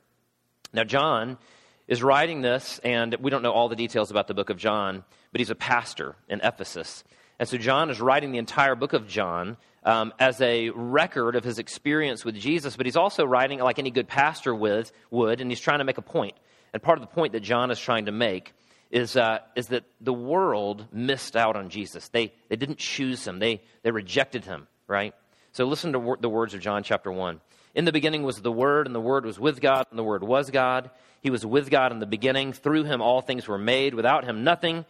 Now, 0.72 0.84
John 0.84 1.38
is 1.86 2.02
writing 2.02 2.42
this, 2.42 2.80
and 2.84 3.16
we 3.20 3.30
don't 3.30 3.42
know 3.42 3.52
all 3.52 3.68
the 3.68 3.76
details 3.76 4.10
about 4.10 4.26
the 4.26 4.34
book 4.34 4.50
of 4.50 4.56
John, 4.56 5.04
but 5.32 5.40
he's 5.40 5.50
a 5.50 5.54
pastor 5.54 6.16
in 6.28 6.40
Ephesus. 6.42 7.04
And 7.38 7.48
so, 7.48 7.56
John 7.56 7.90
is 7.90 8.00
writing 8.00 8.32
the 8.32 8.38
entire 8.38 8.74
book 8.74 8.92
of 8.92 9.08
John 9.08 9.56
um, 9.84 10.12
as 10.18 10.40
a 10.40 10.70
record 10.70 11.36
of 11.36 11.44
his 11.44 11.58
experience 11.58 12.24
with 12.24 12.34
Jesus, 12.34 12.76
but 12.76 12.86
he's 12.86 12.96
also 12.96 13.24
writing 13.24 13.60
like 13.60 13.78
any 13.78 13.90
good 13.90 14.08
pastor 14.08 14.54
with, 14.54 14.92
would, 15.10 15.40
and 15.40 15.50
he's 15.50 15.60
trying 15.60 15.78
to 15.78 15.84
make 15.84 15.98
a 15.98 16.02
point. 16.02 16.36
And 16.72 16.82
part 16.82 16.98
of 16.98 17.02
the 17.02 17.12
point 17.12 17.32
that 17.32 17.40
John 17.40 17.70
is 17.70 17.78
trying 17.78 18.06
to 18.06 18.12
make 18.12 18.52
is, 18.90 19.16
uh, 19.16 19.38
is 19.54 19.68
that 19.68 19.84
the 20.00 20.12
world 20.12 20.86
missed 20.92 21.36
out 21.36 21.56
on 21.56 21.68
Jesus. 21.68 22.08
They, 22.08 22.32
they 22.48 22.56
didn't 22.56 22.78
choose 22.78 23.26
him, 23.26 23.38
they, 23.38 23.62
they 23.82 23.90
rejected 23.90 24.44
him 24.44 24.66
right? 24.90 25.14
So 25.52 25.64
listen 25.64 25.92
to 25.92 25.98
wor- 25.98 26.18
the 26.20 26.28
words 26.28 26.52
of 26.52 26.60
John 26.60 26.82
chapter 26.82 27.10
1. 27.10 27.40
In 27.74 27.84
the 27.84 27.92
beginning 27.92 28.24
was 28.24 28.42
the 28.42 28.52
Word, 28.52 28.86
and 28.86 28.94
the 28.94 29.00
Word 29.00 29.24
was 29.24 29.38
with 29.38 29.60
God, 29.60 29.86
and 29.90 29.98
the 29.98 30.04
Word 30.04 30.24
was 30.24 30.50
God. 30.50 30.90
He 31.22 31.30
was 31.30 31.46
with 31.46 31.70
God 31.70 31.92
in 31.92 32.00
the 32.00 32.06
beginning. 32.06 32.52
Through 32.52 32.84
him 32.84 33.00
all 33.00 33.22
things 33.22 33.46
were 33.46 33.58
made. 33.58 33.94
Without 33.94 34.24
him 34.24 34.42
nothing 34.42 34.84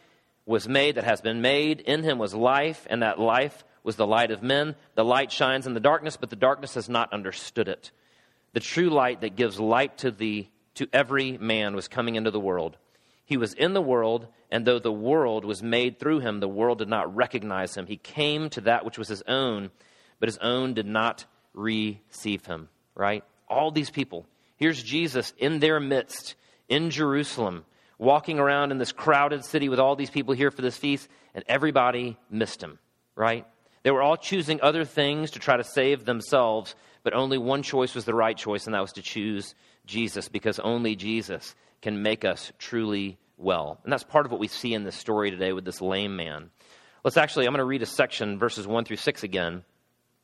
was 0.47 0.66
made 0.66 0.95
that 0.95 1.04
has 1.04 1.21
been 1.21 1.42
made. 1.42 1.80
In 1.80 2.02
him 2.02 2.19
was 2.19 2.35
life, 2.35 2.87
and 2.88 3.02
that 3.02 3.21
life 3.21 3.62
was 3.85 3.97
the 3.97 4.07
light 4.07 4.30
of 4.30 4.42
men. 4.42 4.75
The 4.95 5.04
light 5.04 5.30
shines 5.30 5.66
in 5.66 5.75
the 5.75 5.80
darkness, 5.80 6.16
but 6.16 6.30
the 6.30 6.37
darkness 6.37 6.75
has 6.75 6.88
not 6.88 7.12
understood 7.12 7.69
it. 7.69 7.90
The 8.54 8.61
true 8.61 8.88
light 8.88 9.21
that 9.21 9.37
gives 9.37 9.61
light 9.61 9.99
to, 9.99 10.11
the, 10.11 10.49
to 10.76 10.88
every 10.92 11.37
man 11.37 11.76
was 11.76 11.88
coming 11.88 12.16
into 12.16 12.30
the 12.30 12.40
world. 12.40 12.78
He 13.31 13.39
was 13.39 13.55
in 13.55 13.73
the 13.73 13.81
world, 13.81 14.27
and 14.51 14.67
though 14.67 14.79
the 14.79 14.93
world 14.93 15.47
was 15.47 15.63
made 15.63 15.99
through 15.99 16.21
him, 16.21 16.41
the 16.41 16.49
world 16.49 16.77
did 16.79 16.89
not 16.89 17.17
recognize 17.17 17.75
him. 17.75 17.87
He 17.87 17.97
came 17.97 18.51
to 18.51 18.61
that 18.63 18.85
which 18.85 18.99
was 18.99 19.09
his 19.09 19.23
own 19.23 19.71
but 20.21 20.29
his 20.29 20.39
own 20.39 20.75
did 20.75 20.87
not 20.87 21.25
receive 21.55 22.47
him, 22.47 22.69
right? 22.95 23.25
All 23.49 23.73
these 23.73 23.91
people. 23.91 24.27
Here's 24.57 24.81
Jesus 24.81 25.33
in 25.39 25.59
their 25.59 25.81
midst 25.81 26.37
in 26.69 26.91
Jerusalem, 26.91 27.65
walking 27.99 28.39
around 28.39 28.71
in 28.71 28.79
this 28.79 28.93
crowded 28.93 29.45
city 29.45 29.69
with 29.69 29.81
all 29.81 29.97
these 29.97 30.11
people 30.11 30.35
here 30.35 30.51
for 30.51 30.63
this 30.63 30.77
feast, 30.77 31.09
and 31.35 31.43
everybody 31.49 32.17
missed 32.31 32.63
him, 32.63 32.79
right? 33.17 33.47
They 33.83 33.91
were 33.91 34.03
all 34.03 34.19
choosing 34.19 34.61
other 34.61 34.85
things 34.85 35.33
to 35.33 35.39
try 35.39 35.57
to 35.57 35.65
save 35.65 36.05
themselves, 36.05 36.75
but 37.03 37.15
only 37.15 37.39
one 37.39 37.63
choice 37.63 37.95
was 37.95 38.05
the 38.05 38.15
right 38.15 38.37
choice, 38.37 38.67
and 38.67 38.75
that 38.75 38.83
was 38.83 38.93
to 38.93 39.03
choose 39.03 39.55
Jesus, 39.87 40.29
because 40.29 40.59
only 40.61 40.95
Jesus 40.95 41.55
can 41.83 42.03
make 42.03 42.25
us 42.25 42.53
truly 42.59 43.19
well. 43.37 43.81
And 43.85 43.93
that's 43.93 44.05
part 44.05 44.27
of 44.27 44.33
what 44.33 44.41
we 44.41 44.49
see 44.49 44.75
in 44.75 44.85
this 44.85 44.97
story 44.97 45.31
today 45.31 45.53
with 45.53 45.65
this 45.65 45.81
lame 45.81 46.17
man. 46.17 46.51
Let's 47.03 47.17
actually, 47.17 47.47
I'm 47.47 47.53
going 47.53 47.59
to 47.59 47.65
read 47.65 47.83
a 47.83 47.87
section, 47.87 48.39
verses 48.39 48.67
1 48.67 48.85
through 48.85 48.97
6 48.97 49.23
again. 49.23 49.65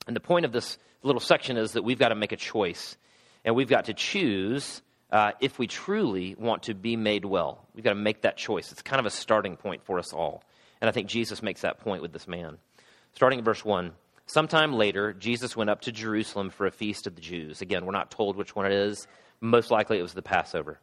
And 0.06 0.14
the 0.14 0.20
point 0.20 0.44
of 0.44 0.52
this 0.52 0.78
little 1.02 1.20
section 1.20 1.56
is 1.56 1.72
that 1.72 1.84
we've 1.84 1.98
got 1.98 2.10
to 2.10 2.14
make 2.14 2.32
a 2.32 2.36
choice. 2.36 2.96
And 3.44 3.54
we've 3.54 3.68
got 3.68 3.86
to 3.86 3.94
choose 3.94 4.82
uh, 5.10 5.32
if 5.40 5.58
we 5.58 5.66
truly 5.66 6.34
want 6.38 6.64
to 6.64 6.74
be 6.74 6.96
made 6.96 7.24
well. 7.24 7.66
We've 7.74 7.84
got 7.84 7.90
to 7.90 7.96
make 7.96 8.22
that 8.22 8.36
choice. 8.36 8.72
It's 8.72 8.82
kind 8.82 9.00
of 9.00 9.06
a 9.06 9.10
starting 9.10 9.56
point 9.56 9.84
for 9.84 9.98
us 9.98 10.12
all. 10.12 10.42
And 10.80 10.88
I 10.88 10.92
think 10.92 11.08
Jesus 11.08 11.42
makes 11.42 11.62
that 11.62 11.78
point 11.78 12.02
with 12.02 12.12
this 12.12 12.28
man. 12.28 12.58
Starting 13.12 13.38
at 13.38 13.44
verse 13.44 13.64
1. 13.64 13.92
Sometime 14.26 14.72
later, 14.74 15.12
Jesus 15.12 15.56
went 15.56 15.70
up 15.70 15.82
to 15.82 15.92
Jerusalem 15.92 16.50
for 16.50 16.66
a 16.66 16.72
feast 16.72 17.06
of 17.06 17.14
the 17.14 17.20
Jews. 17.20 17.62
Again, 17.62 17.86
we're 17.86 17.92
not 17.92 18.10
told 18.10 18.36
which 18.36 18.54
one 18.54 18.66
it 18.66 18.72
is. 18.72 19.06
Most 19.40 19.70
likely 19.70 19.98
it 19.98 20.02
was 20.02 20.14
the 20.14 20.22
Passover. 20.22 20.80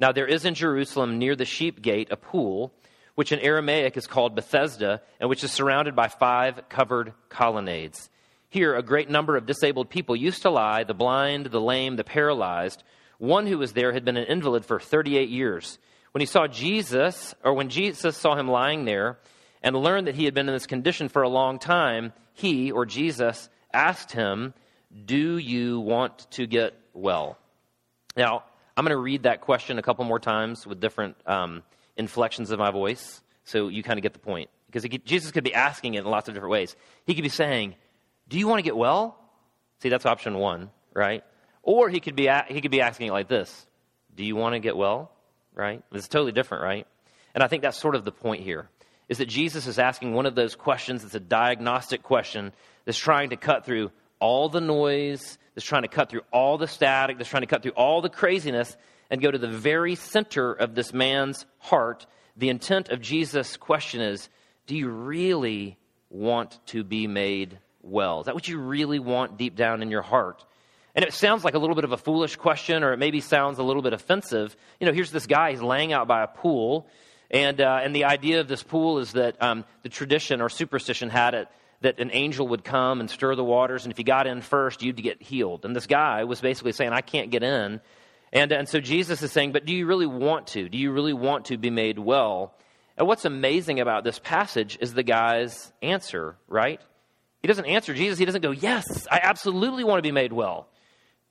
Now, 0.00 0.12
there 0.12 0.26
is 0.26 0.44
in 0.44 0.54
Jerusalem 0.54 1.18
near 1.18 1.34
the 1.34 1.44
sheep 1.44 1.82
gate 1.82 2.08
a 2.10 2.16
pool 2.16 2.72
which 3.18 3.32
in 3.32 3.40
Aramaic 3.40 3.96
is 3.96 4.06
called 4.06 4.36
Bethesda, 4.36 5.02
and 5.18 5.28
which 5.28 5.42
is 5.42 5.50
surrounded 5.50 5.96
by 5.96 6.06
five 6.06 6.68
covered 6.68 7.12
colonnades. 7.28 8.08
Here, 8.48 8.76
a 8.76 8.82
great 8.82 9.10
number 9.10 9.36
of 9.36 9.44
disabled 9.44 9.90
people 9.90 10.14
used 10.14 10.42
to 10.42 10.50
lie 10.50 10.84
the 10.84 10.94
blind, 10.94 11.46
the 11.46 11.60
lame, 11.60 11.96
the 11.96 12.04
paralyzed. 12.04 12.84
One 13.18 13.48
who 13.48 13.58
was 13.58 13.72
there 13.72 13.92
had 13.92 14.04
been 14.04 14.16
an 14.16 14.26
invalid 14.26 14.64
for 14.64 14.78
38 14.78 15.30
years. 15.30 15.80
When 16.12 16.20
he 16.20 16.26
saw 16.26 16.46
Jesus, 16.46 17.34
or 17.42 17.54
when 17.54 17.70
Jesus 17.70 18.16
saw 18.16 18.36
him 18.36 18.46
lying 18.46 18.84
there 18.84 19.18
and 19.64 19.74
learned 19.74 20.06
that 20.06 20.14
he 20.14 20.24
had 20.24 20.34
been 20.34 20.48
in 20.48 20.54
this 20.54 20.68
condition 20.68 21.08
for 21.08 21.22
a 21.22 21.28
long 21.28 21.58
time, 21.58 22.12
he, 22.34 22.70
or 22.70 22.86
Jesus, 22.86 23.48
asked 23.72 24.12
him, 24.12 24.54
Do 25.04 25.38
you 25.38 25.80
want 25.80 26.30
to 26.30 26.46
get 26.46 26.74
well? 26.94 27.36
Now, 28.16 28.44
I'm 28.78 28.84
going 28.84 28.90
to 28.90 28.96
read 28.96 29.24
that 29.24 29.40
question 29.40 29.76
a 29.80 29.82
couple 29.82 30.04
more 30.04 30.20
times 30.20 30.64
with 30.64 30.78
different 30.78 31.16
um, 31.26 31.64
inflections 31.96 32.52
of 32.52 32.60
my 32.60 32.70
voice 32.70 33.20
so 33.42 33.66
you 33.66 33.82
kind 33.82 33.98
of 33.98 34.04
get 34.04 34.12
the 34.12 34.20
point. 34.20 34.50
Because 34.66 34.84
could, 34.84 35.04
Jesus 35.04 35.32
could 35.32 35.42
be 35.42 35.52
asking 35.52 35.94
it 35.94 36.04
in 36.04 36.04
lots 36.04 36.28
of 36.28 36.34
different 36.34 36.52
ways. 36.52 36.76
He 37.04 37.16
could 37.16 37.24
be 37.24 37.28
saying, 37.28 37.74
Do 38.28 38.38
you 38.38 38.46
want 38.46 38.60
to 38.60 38.62
get 38.62 38.76
well? 38.76 39.18
See, 39.82 39.88
that's 39.88 40.06
option 40.06 40.38
one, 40.38 40.70
right? 40.94 41.24
Or 41.64 41.88
he 41.88 41.98
could 41.98 42.14
be, 42.14 42.30
he 42.46 42.60
could 42.60 42.70
be 42.70 42.80
asking 42.80 43.08
it 43.08 43.10
like 43.10 43.26
this 43.26 43.66
Do 44.14 44.24
you 44.24 44.36
want 44.36 44.54
to 44.54 44.60
get 44.60 44.76
well? 44.76 45.10
Right? 45.56 45.82
It's 45.90 46.06
totally 46.06 46.30
different, 46.30 46.62
right? 46.62 46.86
And 47.34 47.42
I 47.42 47.48
think 47.48 47.64
that's 47.64 47.80
sort 47.80 47.96
of 47.96 48.04
the 48.04 48.12
point 48.12 48.44
here 48.44 48.68
is 49.08 49.18
that 49.18 49.26
Jesus 49.26 49.66
is 49.66 49.80
asking 49.80 50.14
one 50.14 50.26
of 50.26 50.36
those 50.36 50.54
questions 50.54 51.02
that's 51.02 51.16
a 51.16 51.20
diagnostic 51.20 52.04
question 52.04 52.52
that's 52.84 52.96
trying 52.96 53.30
to 53.30 53.36
cut 53.36 53.66
through 53.66 53.90
all 54.20 54.48
the 54.48 54.60
noise, 54.60 55.36
that's 55.58 55.66
trying 55.66 55.82
to 55.82 55.88
cut 55.88 56.08
through 56.08 56.20
all 56.30 56.56
the 56.56 56.68
static, 56.68 57.18
that's 57.18 57.28
trying 57.28 57.42
to 57.42 57.48
cut 57.48 57.64
through 57.64 57.72
all 57.72 58.00
the 58.00 58.08
craziness 58.08 58.76
and 59.10 59.20
go 59.20 59.28
to 59.28 59.38
the 59.38 59.48
very 59.48 59.96
center 59.96 60.52
of 60.52 60.76
this 60.76 60.92
man's 60.92 61.46
heart. 61.58 62.06
The 62.36 62.48
intent 62.48 62.90
of 62.90 63.00
Jesus' 63.00 63.56
question 63.56 64.00
is 64.00 64.28
Do 64.68 64.76
you 64.76 64.88
really 64.88 65.76
want 66.10 66.64
to 66.66 66.84
be 66.84 67.08
made 67.08 67.58
well? 67.82 68.20
Is 68.20 68.26
that 68.26 68.36
what 68.36 68.46
you 68.46 68.60
really 68.60 69.00
want 69.00 69.36
deep 69.36 69.56
down 69.56 69.82
in 69.82 69.90
your 69.90 70.02
heart? 70.02 70.44
And 70.94 71.04
it 71.04 71.12
sounds 71.12 71.42
like 71.42 71.54
a 71.54 71.58
little 71.58 71.74
bit 71.74 71.82
of 71.82 71.90
a 71.90 71.96
foolish 71.96 72.36
question, 72.36 72.84
or 72.84 72.92
it 72.92 72.98
maybe 72.98 73.20
sounds 73.20 73.58
a 73.58 73.64
little 73.64 73.82
bit 73.82 73.92
offensive. 73.92 74.56
You 74.78 74.86
know, 74.86 74.92
here's 74.92 75.10
this 75.10 75.26
guy, 75.26 75.50
he's 75.50 75.60
laying 75.60 75.92
out 75.92 76.06
by 76.06 76.22
a 76.22 76.28
pool, 76.28 76.86
and, 77.32 77.60
uh, 77.60 77.80
and 77.82 77.96
the 77.96 78.04
idea 78.04 78.38
of 78.38 78.46
this 78.46 78.62
pool 78.62 79.00
is 79.00 79.14
that 79.14 79.42
um, 79.42 79.64
the 79.82 79.88
tradition 79.88 80.40
or 80.40 80.50
superstition 80.50 81.10
had 81.10 81.34
it 81.34 81.48
that 81.80 82.00
an 82.00 82.10
angel 82.12 82.48
would 82.48 82.64
come 82.64 83.00
and 83.00 83.08
stir 83.08 83.34
the 83.34 83.44
waters, 83.44 83.84
and 83.84 83.92
if 83.92 83.98
you 83.98 84.04
got 84.04 84.26
in 84.26 84.40
first, 84.40 84.82
you'd 84.82 85.00
get 85.02 85.22
healed. 85.22 85.64
And 85.64 85.76
this 85.76 85.86
guy 85.86 86.24
was 86.24 86.40
basically 86.40 86.72
saying, 86.72 86.92
I 86.92 87.00
can't 87.00 87.30
get 87.30 87.42
in. 87.42 87.80
And, 88.32 88.52
and 88.52 88.68
so 88.68 88.80
Jesus 88.80 89.22
is 89.22 89.32
saying, 89.32 89.52
But 89.52 89.64
do 89.64 89.72
you 89.72 89.86
really 89.86 90.06
want 90.06 90.48
to? 90.48 90.68
Do 90.68 90.76
you 90.76 90.92
really 90.92 91.12
want 91.12 91.46
to 91.46 91.56
be 91.56 91.70
made 91.70 91.98
well? 91.98 92.54
And 92.96 93.06
what's 93.06 93.24
amazing 93.24 93.78
about 93.78 94.02
this 94.02 94.18
passage 94.18 94.76
is 94.80 94.92
the 94.92 95.04
guy's 95.04 95.72
answer, 95.82 96.36
right? 96.48 96.80
He 97.40 97.48
doesn't 97.48 97.66
answer 97.66 97.94
Jesus. 97.94 98.18
He 98.18 98.24
doesn't 98.24 98.42
go, 98.42 98.50
Yes, 98.50 99.06
I 99.10 99.20
absolutely 99.22 99.84
want 99.84 99.98
to 99.98 100.02
be 100.02 100.12
made 100.12 100.32
well, 100.32 100.68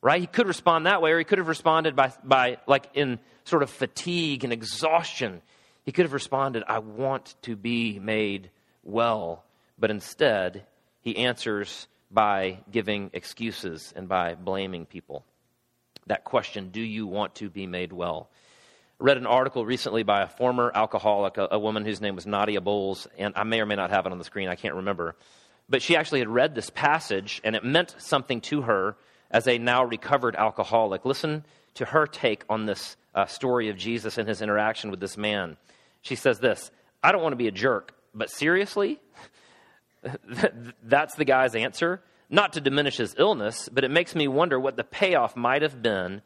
right? 0.01 0.21
He 0.21 0.27
could 0.27 0.47
respond 0.47 0.85
that 0.85 1.01
way, 1.01 1.11
or 1.11 1.19
he 1.19 1.25
could 1.25 1.39
have 1.39 1.49
responded 1.49 1.95
by, 1.95 2.13
by 2.23 2.57
like 2.67 2.89
in 2.93 3.19
sort 3.43 3.63
of 3.63 3.69
fatigue 3.69 4.43
and 4.43 4.53
exhaustion. 4.53 5.41
He 5.83 5.91
could 5.91 6.05
have 6.05 6.13
responded, 6.13 6.63
I 6.67 6.79
want 6.79 7.35
to 7.43 7.55
be 7.55 7.99
made 7.99 8.49
well. 8.83 9.43
But 9.77 9.91
instead, 9.91 10.65
he 11.01 11.17
answers 11.17 11.87
by 12.09 12.59
giving 12.71 13.11
excuses 13.13 13.93
and 13.95 14.07
by 14.07 14.35
blaming 14.35 14.85
people. 14.85 15.25
That 16.07 16.23
question, 16.23 16.69
do 16.69 16.81
you 16.81 17.05
want 17.05 17.35
to 17.35 17.49
be 17.49 17.67
made 17.67 17.91
well? 17.91 18.29
I 18.99 19.03
read 19.03 19.17
an 19.17 19.27
article 19.27 19.65
recently 19.65 20.03
by 20.03 20.21
a 20.21 20.27
former 20.27 20.71
alcoholic, 20.73 21.37
a, 21.37 21.49
a 21.51 21.59
woman 21.59 21.85
whose 21.85 22.01
name 22.01 22.15
was 22.15 22.25
Nadia 22.25 22.61
Bolz, 22.61 23.07
and 23.17 23.33
I 23.35 23.43
may 23.43 23.59
or 23.59 23.65
may 23.65 23.75
not 23.75 23.89
have 23.89 24.05
it 24.05 24.11
on 24.11 24.17
the 24.17 24.23
screen, 24.23 24.47
I 24.47 24.55
can't 24.55 24.75
remember. 24.75 25.15
But 25.69 25.81
she 25.81 25.95
actually 25.95 26.19
had 26.19 26.29
read 26.29 26.55
this 26.55 26.69
passage, 26.69 27.41
and 27.43 27.55
it 27.55 27.63
meant 27.63 27.95
something 27.99 28.41
to 28.41 28.61
her 28.61 28.95
as 29.29 29.47
a 29.47 29.57
now 29.57 29.83
recovered 29.83 30.35
alcoholic. 30.35 31.05
Listen 31.05 31.45
to 31.75 31.85
her 31.85 32.07
take 32.07 32.43
on 32.49 32.65
this 32.65 32.95
uh, 33.13 33.25
story 33.25 33.69
of 33.69 33.77
Jesus 33.77 34.17
and 34.17 34.27
his 34.27 34.41
interaction 34.41 34.89
with 34.89 34.99
this 34.99 35.17
man. 35.17 35.57
She 36.01 36.15
says 36.15 36.39
this 36.39 36.71
I 37.03 37.11
don't 37.11 37.21
want 37.21 37.33
to 37.33 37.37
be 37.37 37.47
a 37.47 37.51
jerk, 37.51 37.93
but 38.13 38.29
seriously? 38.29 38.99
That's 40.83 41.15
the 41.15 41.25
guy's 41.25 41.55
answer. 41.55 42.01
Not 42.29 42.53
to 42.53 42.61
diminish 42.61 42.97
his 42.97 43.15
illness, 43.17 43.69
but 43.71 43.83
it 43.83 43.91
makes 43.91 44.13
me 44.13 44.27
wonder 44.27 44.59
what 44.59 44.75
the 44.75 44.83
payoff 44.83 45.35
might 45.35 45.61
have 45.61 45.81
been 45.81 46.21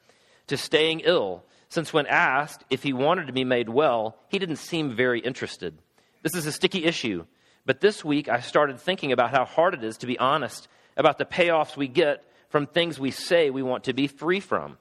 to 0.48 0.58
staying 0.58 1.02
ill, 1.02 1.44
since 1.70 1.94
when 1.94 2.08
asked 2.08 2.64
if 2.70 2.84
he 2.84 2.92
wanted 2.92 3.28
to 3.28 3.34
be 3.34 3.44
made 3.44 3.70
well, 3.70 4.18
he 4.28 4.40
didn't 4.40 4.56
seem 4.58 4.96
very 4.96 5.20
interested. 5.20 5.78
This 6.24 6.36
is 6.36 6.46
a 6.46 6.52
sticky 6.52 6.86
issue, 6.86 7.26
but 7.66 7.82
this 7.82 8.04
week 8.04 8.28
I 8.28 8.42
started 8.42 8.80
thinking 8.80 9.12
about 9.12 9.32
how 9.32 9.46
hard 9.46 9.74
it 9.74 9.84
is 9.84 9.98
to 9.98 10.08
be 10.08 10.20
honest 10.20 10.68
about 10.98 11.18
the 11.18 11.26
payoffs 11.26 11.78
we 11.78 11.88
get 11.88 12.24
from 12.50 12.68
things 12.68 13.00
we 13.00 13.12
say 13.12 13.50
we 13.50 13.64
want 13.64 13.86
to 13.86 13.94
be 13.94 14.08
free 14.08 14.40
from. 14.40 14.78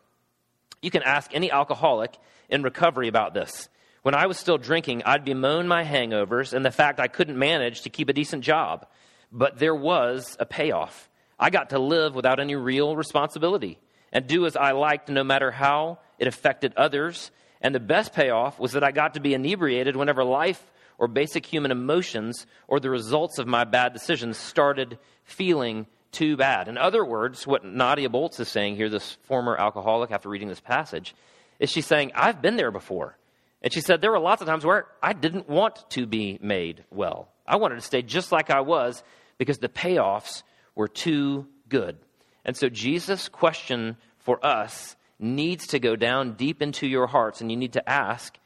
You 0.82 0.90
can 0.90 1.02
ask 1.02 1.30
any 1.34 1.50
alcoholic 1.50 2.16
in 2.48 2.62
recovery 2.62 3.08
about 3.08 3.34
this. 3.34 3.68
When 4.02 4.14
I 4.14 4.26
was 4.26 4.38
still 4.38 4.56
drinking, 4.56 5.02
I'd 5.04 5.24
bemoan 5.24 5.68
my 5.68 5.84
hangovers 5.84 6.54
and 6.54 6.64
the 6.64 6.70
fact 6.70 7.00
I 7.00 7.08
couldn't 7.08 7.38
manage 7.38 7.82
to 7.82 7.90
keep 7.90 8.08
a 8.08 8.14
decent 8.14 8.42
job. 8.42 8.86
But 9.30 9.58
there 9.58 9.74
was 9.74 10.36
a 10.40 10.46
payoff. 10.46 11.08
I 11.38 11.50
got 11.50 11.70
to 11.70 11.78
live 11.78 12.14
without 12.14 12.40
any 12.40 12.54
real 12.54 12.96
responsibility 12.96 13.78
and 14.12 14.26
do 14.26 14.46
as 14.46 14.56
I 14.56 14.72
liked 14.72 15.08
no 15.08 15.22
matter 15.22 15.50
how 15.50 15.98
it 16.18 16.26
affected 16.26 16.72
others. 16.76 17.30
And 17.60 17.74
the 17.74 17.80
best 17.80 18.14
payoff 18.14 18.58
was 18.58 18.72
that 18.72 18.84
I 18.84 18.90
got 18.90 19.14
to 19.14 19.20
be 19.20 19.34
inebriated 19.34 19.96
whenever 19.96 20.24
life 20.24 20.64
or 20.98 21.06
basic 21.06 21.46
human 21.46 21.70
emotions 21.70 22.46
or 22.68 22.80
the 22.80 22.90
results 22.90 23.38
of 23.38 23.46
my 23.46 23.64
bad 23.64 23.92
decisions 23.92 24.36
started 24.36 24.98
feeling 25.24 25.86
too 26.10 26.36
bad. 26.36 26.68
In 26.68 26.76
other 26.76 27.04
words, 27.04 27.46
what 27.46 27.64
Nadia 27.64 28.08
Bolz 28.08 28.40
is 28.40 28.48
saying 28.48 28.76
here, 28.76 28.88
this 28.88 29.18
former 29.24 29.56
alcoholic, 29.56 30.10
after 30.10 30.28
reading 30.28 30.48
this 30.48 30.60
passage, 30.60 31.14
is 31.58 31.70
she's 31.70 31.86
saying, 31.86 32.12
I've 32.14 32.42
been 32.42 32.56
there 32.56 32.70
before. 32.70 33.16
And 33.62 33.72
she 33.72 33.80
said, 33.80 34.00
There 34.00 34.10
were 34.10 34.18
lots 34.18 34.42
of 34.42 34.48
times 34.48 34.64
where 34.64 34.86
I 35.02 35.12
didn't 35.12 35.48
want 35.48 35.88
to 35.90 36.06
be 36.06 36.38
made 36.40 36.84
well. 36.90 37.28
I 37.46 37.56
wanted 37.56 37.76
to 37.76 37.80
stay 37.82 38.02
just 38.02 38.32
like 38.32 38.50
I 38.50 38.60
was 38.60 39.02
because 39.38 39.58
the 39.58 39.68
payoffs 39.68 40.42
were 40.74 40.88
too 40.88 41.46
good. 41.68 41.98
And 42.44 42.56
so 42.56 42.68
Jesus' 42.68 43.28
question 43.28 43.96
for 44.18 44.44
us 44.44 44.96
needs 45.18 45.68
to 45.68 45.78
go 45.78 45.96
down 45.96 46.34
deep 46.34 46.62
into 46.62 46.86
your 46.86 47.06
hearts, 47.06 47.40
and 47.40 47.50
you 47.50 47.56
need 47.56 47.74
to 47.74 47.88
ask, 47.88 48.38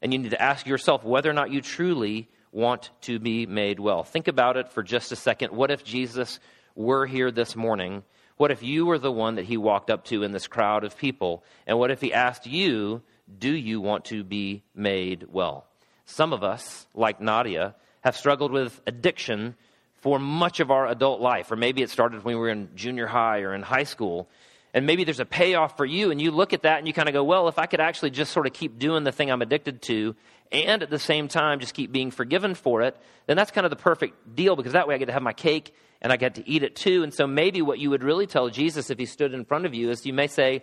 and 0.00 0.12
you 0.12 0.18
need 0.18 0.30
to 0.30 0.42
ask 0.42 0.66
yourself 0.66 1.04
whether 1.04 1.28
or 1.28 1.34
not 1.34 1.50
you 1.50 1.60
truly 1.60 2.28
want 2.50 2.90
to 3.02 3.18
be 3.18 3.46
made 3.46 3.78
well. 3.78 4.04
Think 4.04 4.28
about 4.28 4.56
it 4.56 4.72
for 4.72 4.82
just 4.82 5.12
a 5.12 5.16
second. 5.16 5.52
What 5.52 5.70
if 5.70 5.84
Jesus 5.84 6.40
were 6.74 7.06
here 7.06 7.30
this 7.30 7.56
morning? 7.56 8.02
What 8.36 8.50
if 8.50 8.62
you 8.62 8.86
were 8.86 8.98
the 8.98 9.12
one 9.12 9.36
that 9.36 9.44
he 9.44 9.56
walked 9.56 9.90
up 9.90 10.04
to 10.06 10.22
in 10.22 10.32
this 10.32 10.46
crowd 10.46 10.84
of 10.84 10.96
people? 10.96 11.44
And 11.66 11.78
what 11.78 11.90
if 11.90 12.00
he 12.00 12.12
asked 12.12 12.46
you, 12.46 13.02
do 13.38 13.52
you 13.52 13.80
want 13.80 14.06
to 14.06 14.24
be 14.24 14.62
made 14.74 15.26
well? 15.30 15.66
Some 16.04 16.32
of 16.32 16.42
us, 16.42 16.86
like 16.94 17.20
Nadia, 17.20 17.74
have 18.02 18.16
struggled 18.16 18.52
with 18.52 18.80
addiction 18.86 19.54
for 20.00 20.18
much 20.18 20.60
of 20.60 20.70
our 20.70 20.88
adult 20.88 21.20
life, 21.20 21.50
or 21.50 21.56
maybe 21.56 21.82
it 21.82 21.90
started 21.90 22.24
when 22.24 22.34
we 22.34 22.40
were 22.40 22.48
in 22.48 22.70
junior 22.74 23.06
high 23.06 23.40
or 23.40 23.54
in 23.54 23.62
high 23.62 23.84
school. 23.84 24.28
And 24.74 24.86
maybe 24.86 25.04
there's 25.04 25.20
a 25.20 25.24
payoff 25.24 25.76
for 25.76 25.84
you, 25.84 26.10
and 26.10 26.20
you 26.20 26.30
look 26.30 26.52
at 26.52 26.62
that 26.62 26.78
and 26.78 26.86
you 26.86 26.92
kind 26.92 27.08
of 27.08 27.12
go, 27.12 27.22
well, 27.22 27.46
if 27.48 27.58
I 27.58 27.66
could 27.66 27.80
actually 27.80 28.10
just 28.10 28.32
sort 28.32 28.46
of 28.46 28.52
keep 28.52 28.78
doing 28.78 29.04
the 29.04 29.12
thing 29.12 29.30
I'm 29.30 29.42
addicted 29.42 29.82
to, 29.82 30.16
and 30.50 30.82
at 30.82 30.90
the 30.90 30.98
same 30.98 31.28
time 31.28 31.60
just 31.60 31.74
keep 31.74 31.92
being 31.92 32.10
forgiven 32.10 32.54
for 32.54 32.82
it, 32.82 32.96
then 33.26 33.36
that's 33.36 33.50
kind 33.50 33.64
of 33.64 33.70
the 33.70 33.76
perfect 33.76 34.34
deal 34.34 34.54
because 34.54 34.72
that 34.72 34.86
way 34.86 34.94
I 34.94 34.98
get 34.98 35.06
to 35.06 35.12
have 35.12 35.22
my 35.22 35.32
cake 35.32 35.74
and 36.00 36.12
I 36.12 36.16
get 36.16 36.34
to 36.34 36.48
eat 36.48 36.62
it 36.62 36.76
too. 36.76 37.02
And 37.02 37.14
so 37.14 37.26
maybe 37.26 37.62
what 37.62 37.78
you 37.78 37.90
would 37.90 38.02
really 38.02 38.26
tell 38.26 38.50
Jesus 38.50 38.90
if 38.90 38.98
he 38.98 39.06
stood 39.06 39.32
in 39.32 39.44
front 39.44 39.64
of 39.64 39.74
you 39.74 39.90
is 39.90 40.04
you 40.04 40.12
may 40.12 40.26
say, 40.26 40.62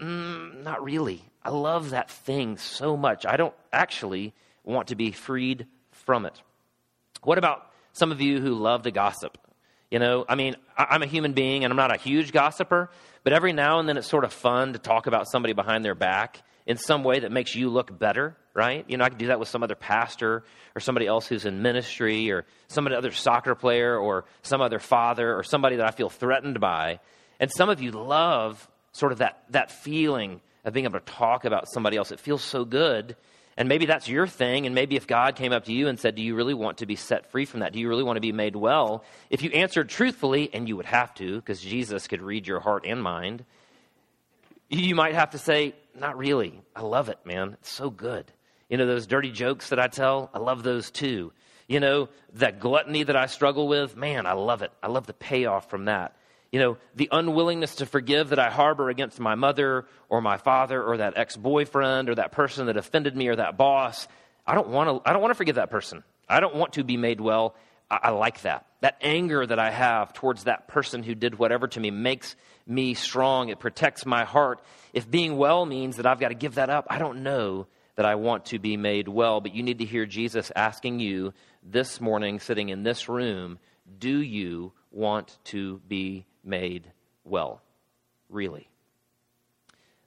mm, 0.00 0.62
not 0.62 0.82
really. 0.82 1.22
I 1.42 1.50
love 1.50 1.90
that 1.90 2.10
thing 2.10 2.56
so 2.56 2.96
much. 2.96 3.24
I 3.26 3.36
don't 3.36 3.54
actually 3.72 4.34
want 4.64 4.88
to 4.88 4.96
be 4.96 5.12
freed 5.12 5.66
from 5.92 6.26
it. 6.26 6.40
What 7.22 7.38
about 7.38 7.70
some 7.92 8.12
of 8.12 8.20
you 8.20 8.40
who 8.40 8.54
love 8.54 8.82
to 8.82 8.90
gossip? 8.90 9.38
You 9.90 9.98
know, 9.98 10.24
I 10.28 10.34
mean, 10.34 10.56
I'm 10.76 11.02
a 11.02 11.06
human 11.06 11.32
being 11.32 11.64
and 11.64 11.72
I'm 11.72 11.76
not 11.76 11.94
a 11.94 11.98
huge 11.98 12.32
gossiper, 12.32 12.90
but 13.24 13.32
every 13.32 13.52
now 13.52 13.78
and 13.78 13.88
then 13.88 13.96
it's 13.96 14.08
sort 14.08 14.24
of 14.24 14.32
fun 14.32 14.74
to 14.74 14.78
talk 14.78 15.06
about 15.06 15.26
somebody 15.30 15.54
behind 15.54 15.84
their 15.84 15.94
back 15.94 16.42
in 16.66 16.76
some 16.76 17.02
way 17.02 17.20
that 17.20 17.32
makes 17.32 17.54
you 17.54 17.70
look 17.70 17.98
better, 17.98 18.36
right? 18.52 18.84
You 18.88 18.98
know, 18.98 19.04
I 19.04 19.08
can 19.08 19.16
do 19.16 19.28
that 19.28 19.40
with 19.40 19.48
some 19.48 19.62
other 19.62 19.74
pastor 19.74 20.44
or 20.76 20.80
somebody 20.80 21.06
else 21.06 21.26
who's 21.26 21.46
in 21.46 21.62
ministry 21.62 22.30
or 22.30 22.44
some 22.68 22.86
other 22.86 23.10
soccer 23.10 23.54
player 23.54 23.96
or 23.96 24.26
some 24.42 24.60
other 24.60 24.78
father 24.78 25.34
or 25.34 25.42
somebody 25.42 25.76
that 25.76 25.86
I 25.86 25.92
feel 25.92 26.10
threatened 26.10 26.60
by. 26.60 27.00
And 27.40 27.50
some 27.50 27.70
of 27.70 27.80
you 27.80 27.90
love 27.92 28.68
sort 28.92 29.12
of 29.12 29.18
that, 29.18 29.44
that 29.50 29.70
feeling 29.70 30.42
of 30.68 30.74
being 30.74 30.84
able 30.84 31.00
to 31.00 31.12
talk 31.12 31.44
about 31.44 31.68
somebody 31.68 31.96
else. 31.96 32.12
It 32.12 32.20
feels 32.20 32.42
so 32.42 32.64
good. 32.64 33.16
And 33.56 33.68
maybe 33.68 33.86
that's 33.86 34.08
your 34.08 34.28
thing. 34.28 34.66
And 34.66 34.74
maybe 34.74 34.94
if 34.94 35.08
God 35.08 35.34
came 35.34 35.52
up 35.52 35.64
to 35.64 35.72
you 35.72 35.88
and 35.88 35.98
said, 35.98 36.14
Do 36.14 36.22
you 36.22 36.36
really 36.36 36.54
want 36.54 36.78
to 36.78 36.86
be 36.86 36.94
set 36.94 37.32
free 37.32 37.44
from 37.44 37.60
that? 37.60 37.72
Do 37.72 37.80
you 37.80 37.88
really 37.88 38.04
want 38.04 38.16
to 38.16 38.20
be 38.20 38.30
made 38.30 38.54
well? 38.54 39.04
If 39.30 39.42
you 39.42 39.50
answered 39.50 39.88
truthfully, 39.88 40.48
and 40.52 40.68
you 40.68 40.76
would 40.76 40.86
have 40.86 41.12
to, 41.14 41.36
because 41.36 41.60
Jesus 41.60 42.06
could 42.06 42.22
read 42.22 42.46
your 42.46 42.60
heart 42.60 42.84
and 42.86 43.02
mind, 43.02 43.44
you 44.68 44.94
might 44.94 45.14
have 45.14 45.30
to 45.30 45.38
say, 45.38 45.74
Not 45.98 46.16
really. 46.16 46.60
I 46.76 46.82
love 46.82 47.08
it, 47.08 47.18
man. 47.24 47.54
It's 47.54 47.72
so 47.72 47.90
good. 47.90 48.30
You 48.68 48.76
know, 48.76 48.86
those 48.86 49.08
dirty 49.08 49.32
jokes 49.32 49.70
that 49.70 49.80
I 49.80 49.88
tell, 49.88 50.30
I 50.32 50.38
love 50.38 50.62
those 50.62 50.92
too. 50.92 51.32
You 51.66 51.80
know, 51.80 52.08
that 52.34 52.60
gluttony 52.60 53.02
that 53.02 53.16
I 53.16 53.26
struggle 53.26 53.66
with, 53.66 53.96
man, 53.96 54.24
I 54.24 54.34
love 54.34 54.62
it. 54.62 54.70
I 54.82 54.86
love 54.86 55.06
the 55.06 55.14
payoff 55.14 55.68
from 55.68 55.86
that. 55.86 56.16
You 56.50 56.60
know, 56.60 56.78
the 56.94 57.08
unwillingness 57.12 57.76
to 57.76 57.86
forgive 57.86 58.30
that 58.30 58.38
I 58.38 58.48
harbor 58.48 58.88
against 58.88 59.20
my 59.20 59.34
mother 59.34 59.86
or 60.08 60.22
my 60.22 60.38
father 60.38 60.82
or 60.82 60.96
that 60.96 61.14
ex 61.16 61.36
boyfriend 61.36 62.08
or 62.08 62.14
that 62.14 62.32
person 62.32 62.66
that 62.66 62.76
offended 62.76 63.14
me 63.16 63.28
or 63.28 63.36
that 63.36 63.58
boss. 63.58 64.08
I 64.46 64.54
don't 64.54 64.68
want 64.68 65.04
to, 65.04 65.08
I 65.08 65.12
don't 65.12 65.20
want 65.20 65.32
to 65.32 65.36
forgive 65.36 65.56
that 65.56 65.70
person. 65.70 66.04
I 66.28 66.40
don't 66.40 66.54
want 66.54 66.74
to 66.74 66.84
be 66.84 66.96
made 66.96 67.20
well. 67.20 67.54
I, 67.90 67.98
I 68.04 68.10
like 68.10 68.42
that. 68.42 68.66
That 68.80 68.96
anger 69.02 69.44
that 69.44 69.58
I 69.58 69.70
have 69.70 70.14
towards 70.14 70.44
that 70.44 70.68
person 70.68 71.02
who 71.02 71.14
did 71.14 71.38
whatever 71.38 71.68
to 71.68 71.80
me 71.80 71.90
makes 71.90 72.34
me 72.66 72.94
strong. 72.94 73.50
It 73.50 73.60
protects 73.60 74.06
my 74.06 74.24
heart. 74.24 74.62
If 74.94 75.10
being 75.10 75.36
well 75.36 75.66
means 75.66 75.96
that 75.96 76.06
I've 76.06 76.20
got 76.20 76.28
to 76.28 76.34
give 76.34 76.54
that 76.54 76.70
up, 76.70 76.86
I 76.88 76.98
don't 76.98 77.22
know 77.22 77.66
that 77.96 78.06
I 78.06 78.14
want 78.14 78.46
to 78.46 78.58
be 78.58 78.76
made 78.76 79.08
well. 79.08 79.40
But 79.40 79.54
you 79.54 79.62
need 79.62 79.80
to 79.80 79.84
hear 79.84 80.06
Jesus 80.06 80.52
asking 80.56 81.00
you 81.00 81.34
this 81.62 82.00
morning, 82.00 82.40
sitting 82.40 82.68
in 82.70 82.84
this 82.84 83.08
room, 83.08 83.58
do 83.98 84.22
you 84.22 84.72
want 84.90 85.38
to 85.44 85.80
be 85.88 86.24
made 86.48 86.90
well? 87.24 87.62
Really? 88.28 88.68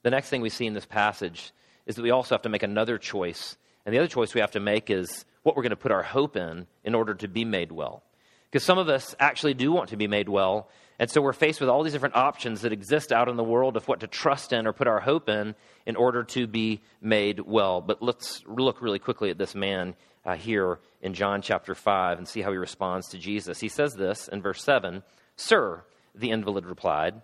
The 0.03 0.09
next 0.09 0.29
thing 0.29 0.41
we 0.41 0.49
see 0.49 0.65
in 0.65 0.73
this 0.73 0.85
passage 0.85 1.53
is 1.85 1.95
that 1.95 2.01
we 2.01 2.11
also 2.11 2.35
have 2.35 2.41
to 2.43 2.49
make 2.49 2.63
another 2.63 2.97
choice. 2.97 3.55
And 3.85 3.93
the 3.93 3.99
other 3.99 4.07
choice 4.07 4.33
we 4.33 4.41
have 4.41 4.51
to 4.51 4.59
make 4.59 4.89
is 4.89 5.25
what 5.43 5.55
we're 5.55 5.63
going 5.63 5.71
to 5.71 5.75
put 5.75 5.91
our 5.91 6.03
hope 6.03 6.35
in 6.35 6.67
in 6.83 6.95
order 6.95 7.13
to 7.15 7.27
be 7.27 7.45
made 7.45 7.71
well. 7.71 8.03
Because 8.49 8.65
some 8.65 8.77
of 8.77 8.89
us 8.89 9.15
actually 9.19 9.53
do 9.53 9.71
want 9.71 9.89
to 9.89 9.97
be 9.97 10.07
made 10.07 10.27
well, 10.27 10.69
and 10.99 11.09
so 11.09 11.21
we're 11.21 11.33
faced 11.33 11.59
with 11.59 11.69
all 11.69 11.81
these 11.81 11.93
different 11.93 12.15
options 12.15 12.61
that 12.61 12.73
exist 12.73 13.11
out 13.11 13.27
in 13.27 13.37
the 13.37 13.43
world 13.43 13.75
of 13.75 13.87
what 13.87 14.01
to 14.01 14.07
trust 14.07 14.53
in 14.53 14.67
or 14.67 14.73
put 14.73 14.87
our 14.87 14.99
hope 14.99 15.29
in 15.29 15.55
in 15.85 15.95
order 15.95 16.23
to 16.25 16.45
be 16.45 16.81
made 17.01 17.39
well. 17.39 17.81
But 17.81 18.03
let's 18.03 18.43
look 18.45 18.81
really 18.81 18.99
quickly 18.99 19.31
at 19.31 19.37
this 19.37 19.55
man 19.55 19.95
uh, 20.25 20.35
here 20.35 20.79
in 21.01 21.13
John 21.15 21.41
chapter 21.41 21.73
5 21.73 22.19
and 22.19 22.27
see 22.27 22.41
how 22.41 22.51
he 22.51 22.57
responds 22.57 23.09
to 23.09 23.17
Jesus. 23.17 23.59
He 23.59 23.67
says 23.67 23.95
this 23.95 24.27
in 24.27 24.41
verse 24.41 24.63
7 24.63 25.01
Sir, 25.37 25.83
the 26.15 26.31
invalid 26.31 26.65
replied, 26.65 27.21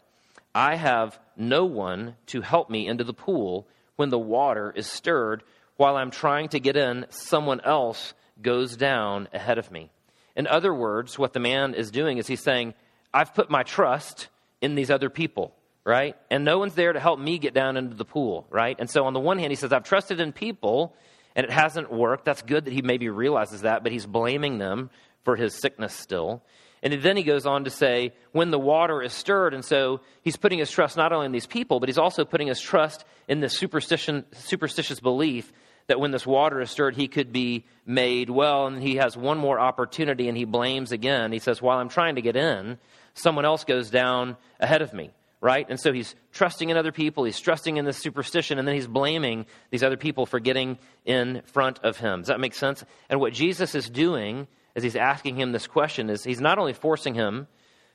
I 0.53 0.75
have 0.75 1.19
no 1.35 1.65
one 1.65 2.15
to 2.27 2.41
help 2.41 2.69
me 2.69 2.87
into 2.87 3.03
the 3.03 3.13
pool 3.13 3.67
when 3.95 4.09
the 4.09 4.19
water 4.19 4.73
is 4.75 4.87
stirred. 4.87 5.43
While 5.75 5.95
I'm 5.95 6.11
trying 6.11 6.49
to 6.49 6.59
get 6.59 6.75
in, 6.75 7.05
someone 7.09 7.61
else 7.61 8.13
goes 8.41 8.75
down 8.75 9.27
ahead 9.33 9.57
of 9.57 9.71
me. 9.71 9.91
In 10.35 10.47
other 10.47 10.73
words, 10.73 11.17
what 11.17 11.33
the 11.33 11.39
man 11.39 11.73
is 11.73 11.91
doing 11.91 12.17
is 12.17 12.27
he's 12.27 12.41
saying, 12.41 12.73
I've 13.13 13.33
put 13.33 13.49
my 13.49 13.63
trust 13.63 14.27
in 14.61 14.75
these 14.75 14.91
other 14.91 15.09
people, 15.09 15.53
right? 15.83 16.15
And 16.29 16.45
no 16.45 16.59
one's 16.59 16.75
there 16.75 16.93
to 16.93 16.99
help 16.99 17.19
me 17.19 17.39
get 17.39 17.53
down 17.53 17.77
into 17.77 17.95
the 17.95 18.05
pool, 18.05 18.47
right? 18.49 18.75
And 18.79 18.89
so 18.89 19.05
on 19.05 19.13
the 19.13 19.19
one 19.19 19.39
hand, 19.39 19.51
he 19.51 19.55
says, 19.55 19.73
I've 19.73 19.83
trusted 19.83 20.19
in 20.19 20.33
people 20.33 20.95
and 21.35 21.43
it 21.43 21.51
hasn't 21.51 21.91
worked. 21.91 22.25
That's 22.25 22.41
good 22.41 22.65
that 22.65 22.73
he 22.73 22.81
maybe 22.81 23.09
realizes 23.09 23.61
that, 23.61 23.83
but 23.83 23.91
he's 23.91 24.05
blaming 24.05 24.57
them 24.57 24.89
for 25.23 25.35
his 25.35 25.53
sickness 25.53 25.93
still. 25.93 26.41
And 26.83 26.93
then 27.01 27.17
he 27.17 27.23
goes 27.23 27.45
on 27.45 27.63
to 27.63 27.69
say, 27.69 28.13
when 28.31 28.51
the 28.51 28.59
water 28.59 29.01
is 29.01 29.13
stirred, 29.13 29.53
and 29.53 29.65
so 29.65 30.01
he's 30.21 30.37
putting 30.37 30.59
his 30.59 30.69
trust 30.69 30.95
not 30.95 31.11
only 31.11 31.25
in 31.25 31.31
these 31.31 31.47
people, 31.47 31.79
but 31.79 31.89
he's 31.89 31.97
also 31.97 32.23
putting 32.23 32.47
his 32.47 32.61
trust 32.61 33.03
in 33.27 33.39
this 33.39 33.57
superstition, 33.57 34.25
superstitious 34.33 34.99
belief 34.99 35.51
that 35.87 35.99
when 35.99 36.11
this 36.11 36.27
water 36.27 36.61
is 36.61 36.69
stirred, 36.69 36.95
he 36.95 37.07
could 37.07 37.31
be 37.31 37.65
made 37.85 38.29
well. 38.29 38.67
And 38.67 38.81
he 38.81 38.97
has 38.97 39.17
one 39.17 39.37
more 39.37 39.59
opportunity 39.59 40.27
and 40.27 40.37
he 40.37 40.45
blames 40.45 40.91
again. 40.91 41.31
He 41.31 41.39
says, 41.39 41.61
While 41.61 41.79
I'm 41.79 41.89
trying 41.89 42.15
to 42.15 42.21
get 42.21 42.35
in, 42.35 42.77
someone 43.13 43.45
else 43.45 43.63
goes 43.63 43.89
down 43.89 44.37
ahead 44.59 44.81
of 44.81 44.93
me, 44.93 45.11
right? 45.41 45.65
And 45.69 45.79
so 45.79 45.91
he's 45.91 46.13
trusting 46.31 46.69
in 46.69 46.77
other 46.77 46.91
people, 46.91 47.23
he's 47.23 47.39
trusting 47.39 47.77
in 47.77 47.85
this 47.85 47.97
superstition, 47.97 48.59
and 48.59 48.67
then 48.67 48.75
he's 48.75 48.87
blaming 48.87 49.45
these 49.71 49.83
other 49.83 49.97
people 49.97 50.25
for 50.25 50.39
getting 50.39 50.77
in 51.05 51.41
front 51.45 51.79
of 51.79 51.97
him. 51.97 52.19
Does 52.19 52.27
that 52.27 52.39
make 52.39 52.53
sense? 52.53 52.83
And 53.09 53.19
what 53.19 53.33
Jesus 53.33 53.73
is 53.73 53.89
doing 53.89 54.47
as 54.77 54.83
he's 54.83 54.95
asking 54.95 55.35
him 55.35 55.51
this 55.51 55.65
question 55.65 56.09
is 56.09 56.23
he's 56.23 56.39
not 56.39 56.59
only 56.59 56.71
forcing 56.71 57.15
him 57.15 57.47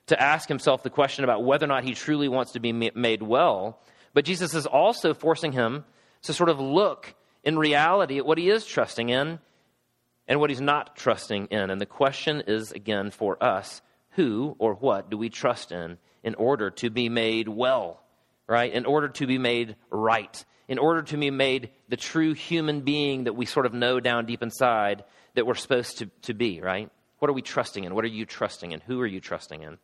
to 0.09 0.21
ask 0.21 0.49
himself 0.49 0.83
the 0.83 0.91
question 0.91 1.23
about 1.23 1.45
whether 1.45 1.65
or 1.65 1.69
not 1.69 1.85
he 1.85 1.95
truly 1.95 2.29
wants 2.29 2.53
to 2.53 2.61
be 2.61 2.73
made 2.73 3.23
well, 3.23 3.80
but 4.13 4.25
Jesus 4.25 4.52
is 4.52 4.67
also 4.67 5.15
forcing 5.15 5.52
him 5.52 5.85
to 6.23 6.33
sort 6.35 6.50
of 6.50 6.59
look 6.59 7.15
in 7.45 7.56
reality 7.56 8.19
at 8.19 8.26
what 8.26 8.37
he 8.37 8.50
is 8.50 8.67
trusting 8.67 9.11
in 9.11 9.39
and 10.26 10.41
what 10.41 10.50
he's 10.50 10.61
not 10.61 10.97
trusting 10.97 11.47
in. 11.47 11.71
And 11.71 11.80
the 11.80 11.87
question 11.87 12.43
is 12.49 12.73
again 12.73 13.13
for 13.13 13.43
us 13.43 13.80
who 14.11 14.56
or 14.59 14.75
what 14.75 15.09
do 15.09 15.17
we 15.17 15.30
trust 15.30 15.71
in 15.71 15.99
in 16.25 16.35
order 16.35 16.71
to 16.71 16.91
be 16.91 17.09
made 17.09 17.49
well, 17.49 18.02
right? 18.49 18.73
In 18.73 18.87
order 18.87 19.09
to 19.09 19.26
be 19.28 19.39
made 19.39 19.76
right, 19.89 20.45
in 20.67 20.78
order 20.78 21.02
to 21.02 21.17
be 21.17 21.30
made 21.30 21.71
the 21.89 21.97
true 21.97 22.35
human 22.35 22.80
being 22.80 23.25
that 23.25 23.35
we 23.35 23.47
sort 23.47 23.67
of 23.67 23.73
know 23.73 24.00
down 24.00 24.26
deep 24.26 24.43
inside 24.43 25.04
that 25.34 25.47
we're 25.47 25.54
supposed 25.54 25.99
to, 25.99 26.06
to 26.23 26.34
be, 26.34 26.60
right? 26.60 26.90
What 27.18 27.30
are 27.30 27.34
we 27.34 27.42
trusting 27.42 27.84
in? 27.84 27.95
What 27.95 28.04
are 28.04 28.08
you 28.08 28.26
trusting 28.26 28.73
in? 28.73 28.80
Who 28.80 29.00
are 29.00 29.06
you 29.06 29.21
trusting 29.21 29.62
in? 29.62 29.78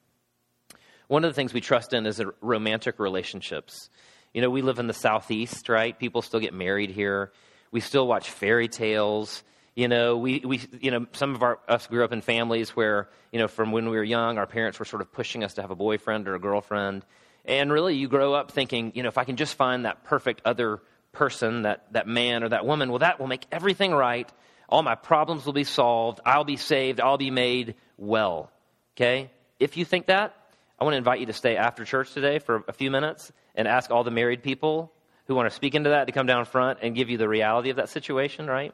One 1.06 1.24
of 1.24 1.30
the 1.30 1.34
things 1.34 1.54
we 1.54 1.61
trust 1.61 1.92
in 1.92 2.04
is 2.06 2.22
romantic 2.40 2.98
relationships. 2.98 3.88
You 4.34 4.42
know, 4.42 4.50
we 4.50 4.61
live 4.61 4.78
in 4.78 4.87
the 4.87 4.92
Southeast, 4.92 5.68
right? 5.68 5.98
People 5.98 6.20
still 6.20 6.40
get 6.40 6.52
married 6.52 6.90
here. 6.90 7.32
We 7.70 7.80
still 7.80 8.06
watch 8.06 8.30
fairy 8.30 8.68
tales. 8.68 9.42
You 9.74 9.88
know, 9.88 10.16
we, 10.16 10.40
we, 10.44 10.61
you 10.80 10.90
know, 10.90 11.06
some 11.12 11.34
of 11.34 11.42
our, 11.42 11.61
us 11.68 11.87
grew 11.87 12.04
up 12.04 12.12
in 12.12 12.20
families 12.20 12.70
where, 12.70 13.08
you 13.32 13.38
know, 13.38 13.48
from 13.48 13.72
when 13.72 13.88
we 13.88 13.96
were 13.96 14.04
young, 14.04 14.37
our 14.37 14.46
parents 14.46 14.78
were 14.78 14.84
sort 14.84 15.00
of 15.00 15.12
pushing 15.12 15.44
us 15.44 15.54
to 15.54 15.62
have 15.62 15.70
a 15.70 15.76
boyfriend 15.76 16.28
or 16.28 16.34
a 16.34 16.40
girlfriend. 16.40 17.06
And 17.44 17.72
really, 17.72 17.94
you 17.94 18.08
grow 18.08 18.34
up 18.34 18.50
thinking, 18.50 18.92
you 18.94 19.02
know, 19.02 19.08
if 19.08 19.16
I 19.16 19.24
can 19.24 19.37
just 19.37 19.54
find 19.54 19.84
that 19.84 20.04
perfect 20.04 20.42
other 20.44 20.80
person, 21.12 21.62
that, 21.62 21.92
that 21.92 22.06
man 22.06 22.42
or 22.42 22.50
that 22.50 22.66
woman, 22.66 22.90
well, 22.90 22.98
that 22.98 23.18
will 23.18 23.28
make 23.28 23.46
everything 23.50 23.92
right. 23.92 24.30
All 24.68 24.83
my 24.83 24.94
problems 24.94 25.46
will 25.46 25.52
be 25.52 25.64
solved. 25.64 26.20
I'll 26.24 26.44
be 26.44 26.57
saved. 26.57 27.00
I'll 27.00 27.18
be 27.18 27.31
made 27.31 27.74
well. 27.96 28.50
Okay? 28.96 29.31
If 29.59 29.76
you 29.76 29.85
think 29.85 30.07
that, 30.07 30.35
I 30.78 30.85
want 30.85 30.94
to 30.94 30.98
invite 30.98 31.20
you 31.20 31.26
to 31.26 31.33
stay 31.33 31.57
after 31.57 31.85
church 31.85 32.12
today 32.12 32.38
for 32.38 32.64
a 32.68 32.72
few 32.72 32.90
minutes 32.90 33.33
and 33.54 33.66
ask 33.66 33.90
all 33.90 34.04
the 34.04 34.11
married 34.11 34.42
people 34.42 34.92
who 35.26 35.35
want 35.35 35.48
to 35.48 35.54
speak 35.54 35.74
into 35.74 35.90
that 35.90 36.07
to 36.07 36.12
come 36.12 36.26
down 36.26 36.44
front 36.44 36.78
and 36.83 36.94
give 36.94 37.11
you 37.11 37.18
the 37.18 37.28
reality 37.28 37.70
of 37.70 37.76
that 37.76 37.88
situation, 37.88 38.46
right? 38.46 38.72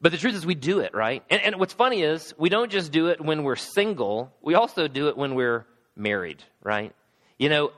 But 0.00 0.12
the 0.12 0.18
truth 0.18 0.34
is, 0.34 0.44
we 0.44 0.54
do 0.54 0.80
it, 0.80 0.94
right? 0.94 1.22
And, 1.30 1.40
and, 1.40 1.56
what's 1.56 1.72
funny 1.72 2.02
is, 2.02 2.34
we 2.36 2.48
don't 2.48 2.70
just 2.70 2.92
do 2.92 3.08
it 3.08 3.20
when 3.20 3.44
we're 3.44 3.56
single, 3.56 4.32
we 4.42 4.54
also 4.54 4.88
do 4.88 5.08
it 5.08 5.16
when 5.16 5.34
we're 5.34 5.66
married, 5.96 6.42
right? 6.62 6.92
You 7.38 7.48
know, 7.48 7.72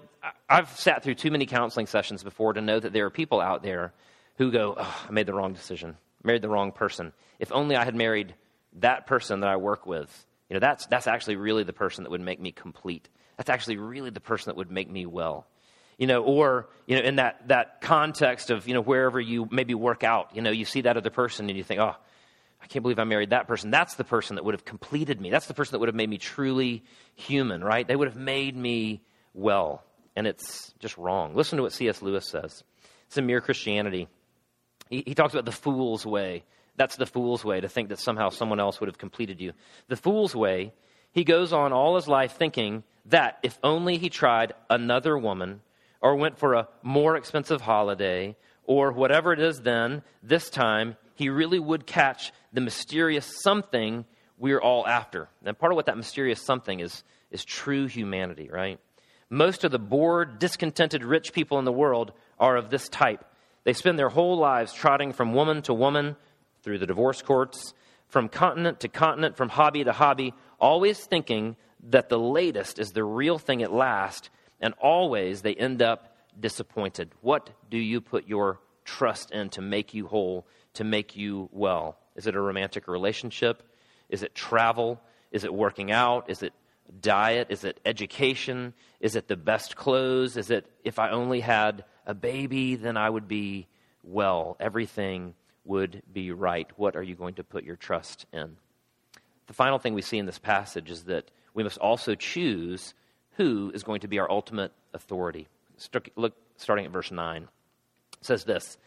I've 0.48 0.70
sat 0.78 1.02
through 1.02 1.14
too 1.16 1.30
many 1.30 1.46
counseling 1.46 1.86
sessions 1.86 2.22
before 2.22 2.54
to 2.54 2.60
know 2.60 2.80
that 2.80 2.92
there 2.92 3.04
are 3.06 3.10
people 3.10 3.40
out 3.40 3.62
there 3.62 3.92
who 4.38 4.50
go, 4.50 4.74
oh, 4.78 5.04
I 5.08 5.12
made 5.12 5.26
the 5.26 5.34
wrong 5.34 5.52
decision, 5.52 5.96
married 6.26 6.42
the 6.42 6.48
wrong 6.48 6.72
person. 6.72 7.12
If 7.38 7.52
only 7.52 7.76
I 7.76 7.84
had 7.84 7.94
married 7.94 8.34
that 8.80 9.06
person 9.06 9.40
that 9.40 9.48
I 9.48 9.56
work 9.56 9.86
with, 9.86 10.26
you 10.48 10.54
know, 10.54 10.60
that's, 10.60 10.86
that's 10.86 11.06
actually 11.06 11.36
really 11.36 11.64
the 11.64 11.72
person 11.72 12.04
that 12.04 12.10
would 12.10 12.20
make 12.20 12.40
me 12.40 12.52
complete. 12.52 13.08
That's 13.36 13.50
actually 13.50 13.76
really 13.78 14.10
the 14.10 14.20
person 14.20 14.50
that 14.50 14.56
would 14.56 14.70
make 14.70 14.90
me 14.90 15.06
well 15.06 15.46
you 15.98 16.06
know, 16.06 16.22
or, 16.22 16.68
you 16.86 16.96
know, 16.96 17.02
in 17.02 17.16
that, 17.16 17.48
that 17.48 17.80
context 17.80 18.50
of, 18.50 18.68
you 18.68 18.74
know, 18.74 18.82
wherever 18.82 19.18
you 19.18 19.48
maybe 19.50 19.74
work 19.74 20.04
out, 20.04 20.34
you 20.34 20.42
know, 20.42 20.50
you 20.50 20.64
see 20.64 20.82
that 20.82 20.96
other 20.96 21.10
person 21.10 21.48
and 21.48 21.56
you 21.56 21.64
think, 21.64 21.80
oh, 21.80 21.94
I 22.62 22.66
can't 22.66 22.82
believe 22.82 22.98
I 22.98 23.04
married 23.04 23.30
that 23.30 23.46
person. 23.46 23.70
That's 23.70 23.94
the 23.94 24.04
person 24.04 24.36
that 24.36 24.44
would 24.44 24.54
have 24.54 24.64
completed 24.64 25.20
me. 25.20 25.30
That's 25.30 25.46
the 25.46 25.54
person 25.54 25.72
that 25.72 25.78
would 25.78 25.88
have 25.88 25.94
made 25.94 26.10
me 26.10 26.18
truly 26.18 26.84
human, 27.14 27.62
right? 27.62 27.86
They 27.86 27.96
would 27.96 28.08
have 28.08 28.16
made 28.16 28.56
me 28.56 29.02
well. 29.32 29.84
And 30.14 30.26
it's 30.26 30.74
just 30.78 30.96
wrong. 30.98 31.34
Listen 31.34 31.56
to 31.56 31.62
what 31.62 31.72
C.S. 31.72 32.02
Lewis 32.02 32.28
says. 32.28 32.64
It's 33.06 33.16
in 33.16 33.26
Mere 33.26 33.40
Christianity. 33.40 34.08
He, 34.88 35.02
he 35.06 35.14
talks 35.14 35.34
about 35.34 35.44
the 35.44 35.52
fool's 35.52 36.06
way. 36.06 36.44
That's 36.76 36.96
the 36.96 37.06
fool's 37.06 37.44
way 37.44 37.60
to 37.60 37.68
think 37.68 37.88
that 37.88 37.98
somehow 37.98 38.28
someone 38.28 38.60
else 38.60 38.80
would 38.80 38.88
have 38.88 38.98
completed 38.98 39.40
you. 39.40 39.52
The 39.88 39.96
fool's 39.96 40.34
way, 40.34 40.72
he 41.12 41.24
goes 41.24 41.52
on 41.52 41.72
all 41.72 41.96
his 41.96 42.08
life 42.08 42.36
thinking 42.36 42.84
that 43.06 43.38
if 43.42 43.58
only 43.62 43.98
he 43.98 44.10
tried 44.10 44.52
another 44.68 45.16
woman 45.16 45.60
or 46.00 46.16
went 46.16 46.38
for 46.38 46.54
a 46.54 46.68
more 46.82 47.16
expensive 47.16 47.60
holiday 47.60 48.36
or 48.64 48.92
whatever 48.92 49.32
it 49.32 49.40
is 49.40 49.60
then, 49.60 50.02
this 50.22 50.50
time, 50.50 50.96
he 51.14 51.30
really 51.30 51.58
would 51.58 51.86
catch 51.86 52.32
the 52.52 52.60
mysterious 52.60 53.40
something 53.42 54.04
we're 54.38 54.60
all 54.60 54.86
after. 54.86 55.28
And 55.44 55.58
part 55.58 55.72
of 55.72 55.76
what 55.76 55.86
that 55.86 55.96
mysterious 55.96 56.42
something 56.42 56.80
is, 56.80 57.02
is 57.30 57.44
true 57.44 57.86
humanity, 57.86 58.50
right? 58.52 58.78
Most 59.30 59.64
of 59.64 59.72
the 59.72 59.78
bored, 59.78 60.38
discontented 60.38 61.04
rich 61.04 61.32
people 61.32 61.58
in 61.58 61.64
the 61.64 61.72
world 61.72 62.12
are 62.38 62.56
of 62.56 62.70
this 62.70 62.88
type. 62.88 63.24
They 63.66 63.72
spend 63.72 63.98
their 63.98 64.08
whole 64.08 64.38
lives 64.38 64.72
trotting 64.72 65.12
from 65.12 65.34
woman 65.34 65.60
to 65.62 65.74
woman 65.74 66.14
through 66.62 66.78
the 66.78 66.86
divorce 66.86 67.20
courts, 67.20 67.74
from 68.06 68.28
continent 68.28 68.78
to 68.80 68.88
continent, 68.88 69.36
from 69.36 69.48
hobby 69.48 69.82
to 69.82 69.90
hobby, 69.90 70.34
always 70.60 71.04
thinking 71.04 71.56
that 71.88 72.08
the 72.08 72.18
latest 72.18 72.78
is 72.78 72.90
the 72.90 73.02
real 73.02 73.38
thing 73.38 73.64
at 73.64 73.72
last 73.72 74.30
and 74.60 74.72
always 74.80 75.42
they 75.42 75.56
end 75.56 75.82
up 75.82 76.16
disappointed. 76.38 77.10
What 77.22 77.50
do 77.68 77.76
you 77.76 78.00
put 78.00 78.28
your 78.28 78.60
trust 78.84 79.32
in 79.32 79.48
to 79.50 79.62
make 79.62 79.94
you 79.94 80.06
whole, 80.06 80.46
to 80.74 80.84
make 80.84 81.16
you 81.16 81.48
well? 81.50 81.98
Is 82.14 82.28
it 82.28 82.36
a 82.36 82.40
romantic 82.40 82.86
relationship? 82.86 83.64
Is 84.08 84.22
it 84.22 84.32
travel? 84.32 85.00
Is 85.32 85.42
it 85.42 85.52
working 85.52 85.90
out? 85.90 86.30
Is 86.30 86.44
it 86.44 86.52
diet? 87.00 87.48
Is 87.50 87.64
it 87.64 87.80
education? 87.84 88.74
Is 89.00 89.16
it 89.16 89.26
the 89.26 89.36
best 89.36 89.74
clothes? 89.74 90.36
Is 90.36 90.52
it 90.52 90.70
if 90.84 91.00
I 91.00 91.10
only 91.10 91.40
had 91.40 91.84
a 92.06 92.14
baby, 92.14 92.76
then 92.76 92.96
I 92.96 93.10
would 93.10 93.28
be 93.28 93.66
well? 94.02 94.56
Everything 94.60 95.34
would 95.64 96.02
be 96.12 96.32
right? 96.32 96.68
What 96.76 96.96
are 96.96 97.02
you 97.02 97.14
going 97.14 97.34
to 97.34 97.44
put 97.44 97.64
your 97.64 97.76
trust 97.76 98.26
in? 98.32 98.56
The 99.46 99.52
final 99.52 99.78
thing 99.78 99.94
we 99.94 100.02
see 100.02 100.18
in 100.18 100.26
this 100.26 100.38
passage 100.38 100.90
is 100.90 101.04
that 101.04 101.30
we 101.54 101.62
must 101.62 101.78
also 101.78 102.14
choose 102.14 102.94
who 103.36 103.70
is 103.74 103.82
going 103.82 104.00
to 104.00 104.08
be 104.08 104.18
our 104.18 104.30
ultimate 104.30 104.72
authority. 104.94 105.48
Look, 106.16 106.34
starting 106.56 106.86
at 106.86 106.90
verse 106.90 107.10
9. 107.10 107.42
It 107.42 107.48
says 108.22 108.44
this 108.44 108.78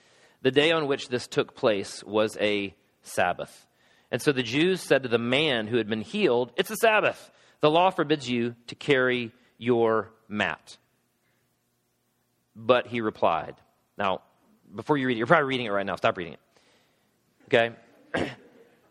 The 0.41 0.51
day 0.51 0.71
on 0.71 0.88
which 0.88 1.10
this 1.10 1.27
took 1.27 1.55
place 1.55 2.03
was 2.03 2.38
a 2.39 2.73
Sabbath. 3.01 3.65
And 4.12 4.21
so 4.21 4.32
the 4.32 4.43
Jews 4.43 4.82
said 4.82 5.03
to 5.03 5.10
the 5.10 5.19
man 5.19 5.67
who 5.67 5.77
had 5.77 5.88
been 5.88 6.01
healed, 6.01 6.51
It's 6.55 6.71
a 6.71 6.75
Sabbath. 6.75 7.32
The 7.62 7.69
law 7.69 7.89
forbids 7.89 8.29
you 8.29 8.55
to 8.67 8.75
carry 8.75 9.34
your 9.58 10.10
mat. 10.27 10.77
But 12.61 12.87
he 12.87 12.99
replied. 12.99 13.55
Now, 13.97 14.21
before 14.75 14.97
you 14.97 15.07
read 15.07 15.15
it, 15.15 15.17
you're 15.17 15.27
probably 15.27 15.47
reading 15.47 15.65
it 15.65 15.69
right 15.69 15.85
now. 15.85 15.95
Stop 15.95 16.17
reading 16.17 16.33
it. 16.33 16.39
Okay? 17.47 17.75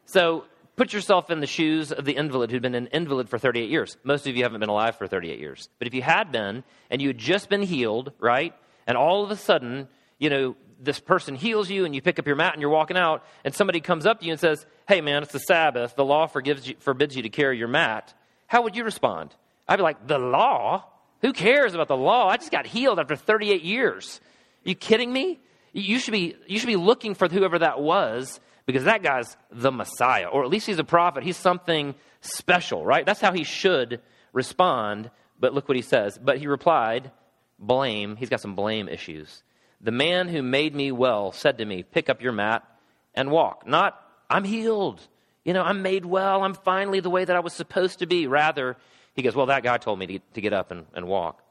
so 0.07 0.45
put 0.77 0.93
yourself 0.93 1.31
in 1.31 1.41
the 1.41 1.47
shoes 1.47 1.93
of 1.93 2.05
the 2.05 2.17
invalid 2.17 2.51
who'd 2.51 2.63
been 2.63 2.75
an 2.75 2.87
invalid 2.89 3.29
for 3.29 3.39
38 3.39 3.69
years. 3.69 3.97
Most 4.05 4.27
of 4.27 4.37
you 4.37 4.45
haven't 4.45 4.61
been 4.61 4.69
alive 4.69 4.97
for 4.97 5.07
38 5.07 5.39
years. 5.39 5.69
But 5.79 5.89
if 5.89 5.95
you 5.95 6.03
had 6.03 6.33
been, 6.33 6.65
and 6.91 7.03
you 7.03 7.09
had 7.09 7.19
just 7.19 7.49
been 7.49 7.63
healed, 7.63 8.13
right? 8.19 8.55
And 8.87 8.97
all 8.97 9.23
of 9.23 9.31
a 9.31 9.37
sudden, 9.37 9.89
you 10.19 10.31
know, 10.31 10.57
this 10.81 11.01
person 11.01 11.35
heals 11.35 11.69
you 11.69 11.85
and 11.85 11.95
you 11.95 12.01
pick 12.01 12.19
up 12.19 12.27
your 12.27 12.37
mat 12.37 12.55
and 12.55 12.63
you're 12.63 12.71
walking 12.71 12.97
out, 12.97 13.25
and 13.45 13.55
somebody 13.55 13.81
comes 13.81 14.07
up 14.07 14.21
to 14.21 14.27
you 14.27 14.33
and 14.33 14.41
says, 14.41 14.65
Hey, 14.87 15.01
man, 15.01 15.23
it's 15.23 15.33
the 15.33 15.41
Sabbath. 15.41 15.95
The 15.97 16.05
law 16.05 16.27
forgives 16.27 16.69
you, 16.69 16.77
forbids 16.79 17.17
you 17.17 17.23
to 17.23 17.29
carry 17.29 17.59
your 17.59 17.69
mat. 17.69 18.15
How 18.47 18.63
would 18.63 18.77
you 18.77 18.85
respond? 18.85 19.35
I'd 19.67 19.77
be 19.77 19.83
like, 19.83 20.07
The 20.07 20.19
law? 20.19 20.85
Who 21.21 21.33
cares 21.33 21.75
about 21.75 21.89
the 21.89 21.97
law? 21.97 22.29
I 22.29 22.37
just 22.37 22.53
got 22.53 22.67
healed 22.67 22.99
after 22.99 23.17
38 23.17 23.63
years. 23.63 24.21
Are 24.65 24.69
you 24.69 24.75
kidding 24.75 25.13
me? 25.13 25.41
You 25.73 25.99
should 25.99 26.13
be, 26.13 26.37
you 26.47 26.59
should 26.59 26.67
be 26.67 26.77
looking 26.77 27.15
for 27.15 27.29
whoever 27.29 27.59
that 27.59 27.81
was 27.81 28.41
because 28.67 28.85
that 28.85 29.03
guy's 29.03 29.37
the 29.51 29.73
Messiah, 29.73 30.27
or 30.27 30.45
at 30.45 30.51
least 30.51 30.67
he's 30.67 30.79
a 30.79 30.85
prophet. 30.85 31.25
He's 31.25 31.37
something 31.37 31.95
special, 32.21 32.85
right? 32.85 33.07
That's 33.07 33.21
how 33.21 33.33
he 33.33 33.45
should 33.45 34.01
respond. 34.33 35.11
But 35.41 35.55
look 35.55 35.69
what 35.69 35.77
he 35.77 35.83
says. 35.83 36.19
But 36.23 36.39
he 36.39 36.47
replied, 36.47 37.11
Blame. 37.59 38.17
He's 38.17 38.29
got 38.29 38.41
some 38.41 38.55
blame 38.55 38.89
issues. 38.89 39.43
The 39.81 39.91
man 39.91 40.29
who 40.29 40.43
made 40.43 40.75
me 40.75 40.93
well 40.93 41.33
said 41.33 41.59
to 41.59 41.65
me, 41.65 41.83
Pick 41.83 42.09
up 42.09 42.21
your 42.21 42.33
mat 42.33 42.65
and 43.15 43.31
walk. 43.31 43.67
Not, 43.67 44.01
I'm 44.29 44.45
healed. 44.45 45.01
You 45.45 45.55
know, 45.55 45.63
I'm 45.63 45.83
made 45.83 46.05
well. 46.05 46.43
I'm 46.43 46.55
finally 46.55 47.01
the 47.01 47.11
way 47.11 47.25
that 47.25 47.35
I 47.35 47.41
was 47.41 47.55
supposed 47.55 48.01
to 48.01 48.07
be. 48.07 48.27
Rather, 48.27 48.77
he 49.19 49.23
goes, 49.23 49.35
Well, 49.35 49.47
that 49.47 49.65
guy 49.65 49.79
told 49.79 49.99
me 49.99 50.07
to, 50.07 50.19
to 50.35 50.41
get 50.41 50.53
up 50.53 50.71
and, 50.71 50.87
and 50.95 51.09
walk. 51.09 51.43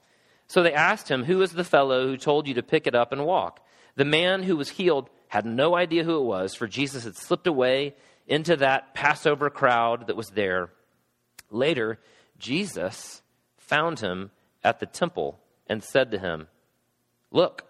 So 0.48 0.64
they 0.64 0.72
asked 0.72 1.12
him, 1.12 1.26
Who 1.26 1.42
is 1.42 1.52
the 1.52 1.66
fellow 1.66 2.08
who 2.08 2.16
told 2.16 2.48
you 2.48 2.54
to 2.54 2.64
pick 2.64 2.88
it 2.88 2.96
up 2.96 3.12
and 3.12 3.26
walk? 3.26 3.60
The 3.98 4.06
man 4.06 4.42
who 4.42 4.56
was 4.56 4.70
healed 4.70 5.10
had 5.28 5.46
no 5.46 5.76
idea 5.76 6.06
who 6.06 6.18
it 6.18 6.24
was, 6.24 6.56
for 6.56 6.66
Jesus 6.66 7.04
had 7.04 7.18
slipped 7.18 7.46
away 7.46 7.94
into 8.26 8.56
that 8.56 8.94
Passover 8.94 9.50
crowd 9.50 10.08
that 10.08 10.16
was 10.16 10.30
there. 10.30 10.70
Later, 11.52 12.00
Jesus 12.40 13.22
found 13.58 14.00
him 14.00 14.32
at 14.64 14.80
the 14.80 14.86
temple 14.86 15.38
and 15.68 15.84
said 15.84 16.12
to 16.12 16.20
him, 16.20 16.48
Look, 17.32 17.66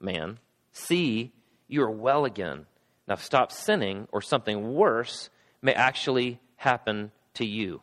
man, 0.00 0.40
see, 0.72 1.32
you 1.68 1.84
are 1.84 1.90
well 1.90 2.24
again. 2.24 2.66
Now 3.06 3.14
stop 3.14 3.52
sinning, 3.52 4.08
or 4.10 4.20
something 4.20 4.74
worse 4.74 5.30
may 5.62 5.74
actually 5.74 6.40
happen 6.56 7.12
to 7.34 7.46
you. 7.46 7.82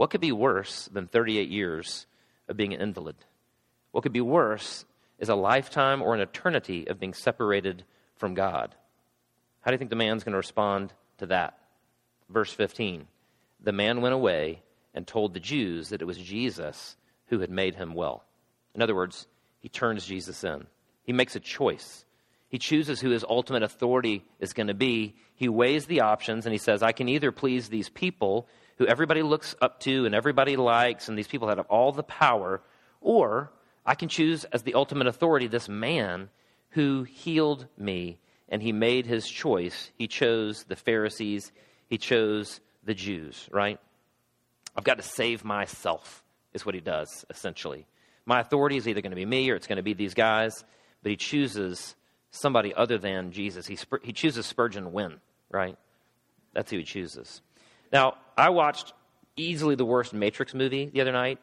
What 0.00 0.08
could 0.08 0.22
be 0.22 0.32
worse 0.32 0.88
than 0.90 1.08
38 1.08 1.50
years 1.50 2.06
of 2.48 2.56
being 2.56 2.72
an 2.72 2.80
invalid? 2.80 3.16
What 3.90 4.02
could 4.02 4.14
be 4.14 4.22
worse 4.22 4.86
is 5.18 5.28
a 5.28 5.34
lifetime 5.34 6.00
or 6.00 6.14
an 6.14 6.22
eternity 6.22 6.88
of 6.88 6.98
being 6.98 7.12
separated 7.12 7.84
from 8.16 8.32
God. 8.32 8.74
How 9.60 9.70
do 9.70 9.74
you 9.74 9.78
think 9.78 9.90
the 9.90 9.96
man's 9.96 10.24
going 10.24 10.32
to 10.32 10.38
respond 10.38 10.94
to 11.18 11.26
that? 11.26 11.58
Verse 12.30 12.50
15 12.50 13.08
The 13.62 13.72
man 13.72 14.00
went 14.00 14.14
away 14.14 14.62
and 14.94 15.06
told 15.06 15.34
the 15.34 15.38
Jews 15.38 15.90
that 15.90 16.00
it 16.00 16.06
was 16.06 16.16
Jesus 16.16 16.96
who 17.26 17.40
had 17.40 17.50
made 17.50 17.74
him 17.74 17.92
well. 17.92 18.24
In 18.74 18.80
other 18.80 18.94
words, 18.94 19.26
he 19.58 19.68
turns 19.68 20.06
Jesus 20.06 20.42
in. 20.42 20.66
He 21.02 21.12
makes 21.12 21.36
a 21.36 21.40
choice. 21.40 22.06
He 22.48 22.58
chooses 22.58 23.02
who 23.02 23.10
his 23.10 23.24
ultimate 23.28 23.62
authority 23.62 24.24
is 24.38 24.54
going 24.54 24.68
to 24.68 24.74
be. 24.74 25.14
He 25.34 25.50
weighs 25.50 25.84
the 25.84 26.00
options 26.00 26.46
and 26.46 26.54
he 26.54 26.58
says, 26.58 26.82
I 26.82 26.92
can 26.92 27.10
either 27.10 27.32
please 27.32 27.68
these 27.68 27.90
people 27.90 28.48
who 28.80 28.86
everybody 28.86 29.22
looks 29.22 29.54
up 29.60 29.78
to 29.78 30.06
and 30.06 30.14
everybody 30.14 30.56
likes, 30.56 31.08
and 31.10 31.18
these 31.18 31.28
people 31.28 31.48
that 31.48 31.58
have 31.58 31.66
all 31.66 31.92
the 31.92 32.02
power, 32.02 32.62
or 33.02 33.52
I 33.84 33.94
can 33.94 34.08
choose 34.08 34.44
as 34.44 34.62
the 34.62 34.72
ultimate 34.72 35.06
authority 35.06 35.48
this 35.48 35.68
man 35.68 36.30
who 36.70 37.02
healed 37.02 37.66
me. 37.76 38.18
And 38.48 38.62
he 38.62 38.72
made 38.72 39.04
his 39.04 39.28
choice. 39.28 39.90
He 39.98 40.08
chose 40.08 40.64
the 40.64 40.76
Pharisees, 40.76 41.52
he 41.90 41.98
chose 41.98 42.60
the 42.82 42.94
Jews, 42.94 43.46
right? 43.52 43.78
I've 44.74 44.84
got 44.84 44.96
to 44.96 45.02
save 45.02 45.44
myself, 45.44 46.24
is 46.54 46.64
what 46.64 46.74
he 46.74 46.80
does, 46.80 47.26
essentially. 47.28 47.86
My 48.24 48.40
authority 48.40 48.78
is 48.78 48.88
either 48.88 49.02
going 49.02 49.10
to 49.10 49.16
be 49.16 49.26
me 49.26 49.50
or 49.50 49.56
it's 49.56 49.66
going 49.66 49.76
to 49.76 49.82
be 49.82 49.92
these 49.92 50.14
guys, 50.14 50.64
but 51.02 51.10
he 51.10 51.16
chooses 51.16 51.94
somebody 52.30 52.72
other 52.72 52.96
than 52.96 53.30
Jesus. 53.30 53.66
He, 53.66 53.76
he 54.02 54.14
chooses 54.14 54.46
Spurgeon 54.46 54.92
Wynn, 54.92 55.20
right? 55.50 55.76
That's 56.54 56.70
who 56.70 56.78
he 56.78 56.84
chooses. 56.84 57.42
Now, 57.92 58.14
I 58.40 58.50
watched 58.50 58.92
easily 59.36 59.74
the 59.74 59.84
worst 59.84 60.12
Matrix 60.12 60.54
movie 60.54 60.86
the 60.86 61.00
other 61.00 61.12
night. 61.12 61.38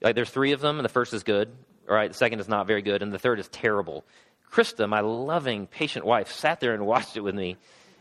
Like, 0.00 0.14
there's 0.14 0.30
three 0.30 0.52
of 0.52 0.60
them, 0.60 0.78
and 0.78 0.84
the 0.84 0.90
first 0.90 1.12
is 1.14 1.22
good. 1.22 1.50
Right, 1.86 2.10
the 2.10 2.16
second 2.16 2.40
is 2.40 2.48
not 2.48 2.66
very 2.66 2.80
good, 2.80 3.02
and 3.02 3.12
the 3.12 3.18
third 3.18 3.38
is 3.38 3.48
terrible. 3.48 4.04
Krista, 4.50 4.88
my 4.88 5.00
loving, 5.00 5.66
patient 5.66 6.06
wife, 6.06 6.32
sat 6.32 6.60
there 6.60 6.72
and 6.72 6.86
watched 6.86 7.16
it 7.16 7.20
with 7.20 7.34
me. 7.34 7.56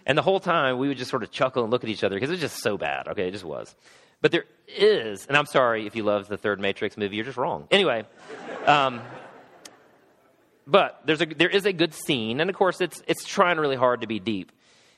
And 0.05 0.17
the 0.17 0.21
whole 0.21 0.39
time, 0.39 0.77
we 0.77 0.87
would 0.87 0.97
just 0.97 1.09
sort 1.09 1.23
of 1.23 1.31
chuckle 1.31 1.63
and 1.63 1.71
look 1.71 1.83
at 1.83 1.89
each 1.89 2.03
other 2.03 2.15
because 2.15 2.29
it 2.29 2.33
was 2.33 2.41
just 2.41 2.61
so 2.61 2.77
bad. 2.77 3.07
Okay, 3.09 3.27
it 3.27 3.31
just 3.31 3.45
was. 3.45 3.73
But 4.21 4.31
there 4.31 4.45
is, 4.67 5.25
and 5.25 5.35
I'm 5.35 5.45
sorry 5.45 5.85
if 5.85 5.95
you 5.95 6.03
love 6.03 6.27
the 6.27 6.37
third 6.37 6.59
Matrix 6.59 6.97
movie, 6.97 7.17
you're 7.17 7.25
just 7.25 7.37
wrong. 7.37 7.67
Anyway, 7.71 8.05
um, 8.65 9.01
but 10.65 11.01
there's 11.05 11.21
a, 11.21 11.25
there 11.25 11.49
is 11.49 11.65
a 11.65 11.73
good 11.73 11.93
scene, 11.93 12.39
and 12.39 12.49
of 12.49 12.55
course, 12.55 12.79
it's, 12.79 13.01
it's 13.05 13.25
trying 13.25 13.57
really 13.57 13.75
hard 13.75 14.01
to 14.01 14.07
be 14.07 14.19
deep. 14.19 14.51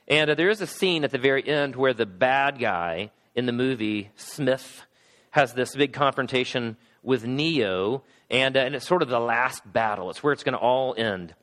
And 0.08 0.30
uh, 0.30 0.36
there 0.36 0.50
is 0.50 0.62
a 0.62 0.68
scene 0.68 1.04
at 1.04 1.12
the 1.12 1.18
very 1.18 1.48
end 1.48 1.76
where 1.76 1.94
the 1.94 2.06
bad 2.06 2.60
guy 2.60 3.12
in 3.36 3.46
the 3.46 3.52
movie, 3.52 4.12
Smith, 4.16 4.86
has 5.32 5.54
this 5.54 5.76
big 5.76 5.94
confrontation 5.94 6.78
with 7.04 7.26
Neo, 7.26 8.04
and, 8.30 8.56
uh, 8.56 8.62
and 8.62 8.76
it's 8.76 8.88
sort 8.88 9.02
of 9.02 9.10
the 9.10 9.20
last 9.20 9.62
battle. 9.72 10.10
It's 10.10 10.24
where 10.24 10.34
it's 10.34 10.44
going 10.44 10.54
to 10.54 10.60
all 10.60 10.96
end. 10.98 11.36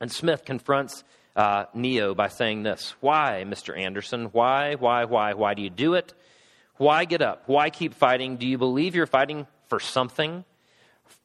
And 0.00 0.10
Smith 0.10 0.44
confronts 0.44 1.04
uh, 1.36 1.66
Neo 1.72 2.14
by 2.14 2.28
saying 2.28 2.64
this 2.64 2.94
Why, 3.00 3.44
Mr. 3.46 3.76
Anderson? 3.76 4.26
Why, 4.26 4.74
why, 4.74 5.04
why, 5.04 5.34
why 5.34 5.54
do 5.54 5.62
you 5.62 5.70
do 5.70 5.94
it? 5.94 6.12
Why 6.76 7.04
get 7.04 7.22
up? 7.22 7.44
Why 7.46 7.70
keep 7.70 7.94
fighting? 7.94 8.36
Do 8.36 8.46
you 8.46 8.58
believe 8.58 8.94
you're 8.94 9.06
fighting 9.06 9.46
for 9.68 9.78
something? 9.78 10.44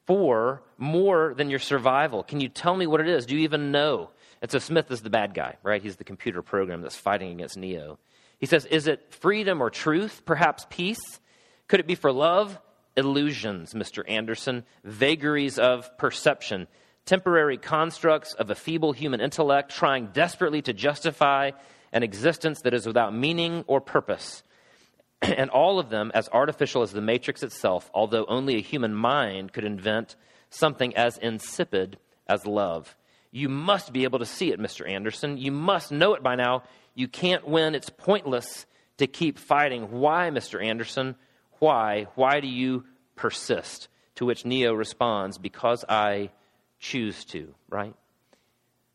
For 0.05 0.61
more 0.77 1.33
than 1.35 1.49
your 1.49 1.59
survival? 1.59 2.23
Can 2.23 2.39
you 2.39 2.47
tell 2.47 2.75
me 2.75 2.87
what 2.87 3.01
it 3.01 3.09
is? 3.09 3.25
Do 3.25 3.35
you 3.35 3.41
even 3.41 3.71
know? 3.71 4.11
And 4.41 4.51
so 4.51 4.59
Smith 4.59 4.91
is 4.91 5.01
the 5.01 5.09
bad 5.09 5.33
guy, 5.33 5.55
right? 5.63 5.81
He's 5.81 5.95
the 5.97 6.03
computer 6.03 6.41
program 6.41 6.81
that's 6.81 6.95
fighting 6.95 7.31
against 7.31 7.57
Neo. 7.57 7.97
He 8.39 8.45
says, 8.45 8.65
Is 8.65 8.87
it 8.87 9.13
freedom 9.13 9.61
or 9.61 9.69
truth? 9.69 10.23
Perhaps 10.25 10.67
peace? 10.69 11.19
Could 11.67 11.79
it 11.79 11.87
be 11.87 11.95
for 11.95 12.11
love? 12.11 12.57
illusions, 12.97 13.73
Mr. 13.73 14.03
Anderson, 14.09 14.65
vagaries 14.83 15.59
of 15.59 15.95
perception, 15.97 16.67
temporary 17.05 17.57
constructs 17.57 18.33
of 18.33 18.49
a 18.49 18.55
feeble 18.55 18.91
human 18.91 19.21
intellect 19.21 19.71
trying 19.71 20.07
desperately 20.07 20.61
to 20.63 20.73
justify 20.73 21.51
an 21.93 22.03
existence 22.03 22.61
that 22.63 22.73
is 22.73 22.87
without 22.87 23.13
meaning 23.13 23.63
or 23.67 23.79
purpose. 23.79 24.43
and 25.21 25.49
all 25.49 25.79
of 25.79 25.89
them 25.89 26.11
as 26.13 26.27
artificial 26.33 26.81
as 26.81 26.91
the 26.91 27.01
matrix 27.01 27.43
itself, 27.43 27.89
although 27.93 28.25
only 28.25 28.55
a 28.55 28.61
human 28.61 28.93
mind 28.93 29.53
could 29.53 29.63
invent 29.63 30.15
something 30.49 30.95
as 30.95 31.17
insipid 31.17 31.97
as 32.27 32.45
love. 32.45 32.95
You 33.31 33.49
must 33.49 33.93
be 33.93 34.03
able 34.03 34.19
to 34.19 34.25
see 34.25 34.51
it, 34.51 34.59
Mr. 34.59 34.89
Anderson. 34.89 35.37
You 35.37 35.51
must 35.51 35.91
know 35.91 36.13
it 36.13 36.23
by 36.23 36.35
now. 36.35 36.63
You 36.97 37.07
can't 37.07 37.47
win. 37.47 37.75
It's 37.75 37.91
pointless 37.91 38.65
to 38.97 39.05
keep 39.05 39.37
fighting. 39.37 39.91
Why, 39.91 40.31
Mr. 40.31 40.61
Anderson? 40.61 41.15
Why? 41.59 42.07
Why 42.15 42.39
do 42.39 42.47
you 42.47 42.85
persist? 43.15 43.87
To 44.15 44.25
which 44.25 44.45
Neo 44.45 44.73
responds, 44.73 45.37
Because 45.37 45.85
I 45.87 46.31
choose 46.79 47.23
to, 47.25 47.53
right? 47.69 47.93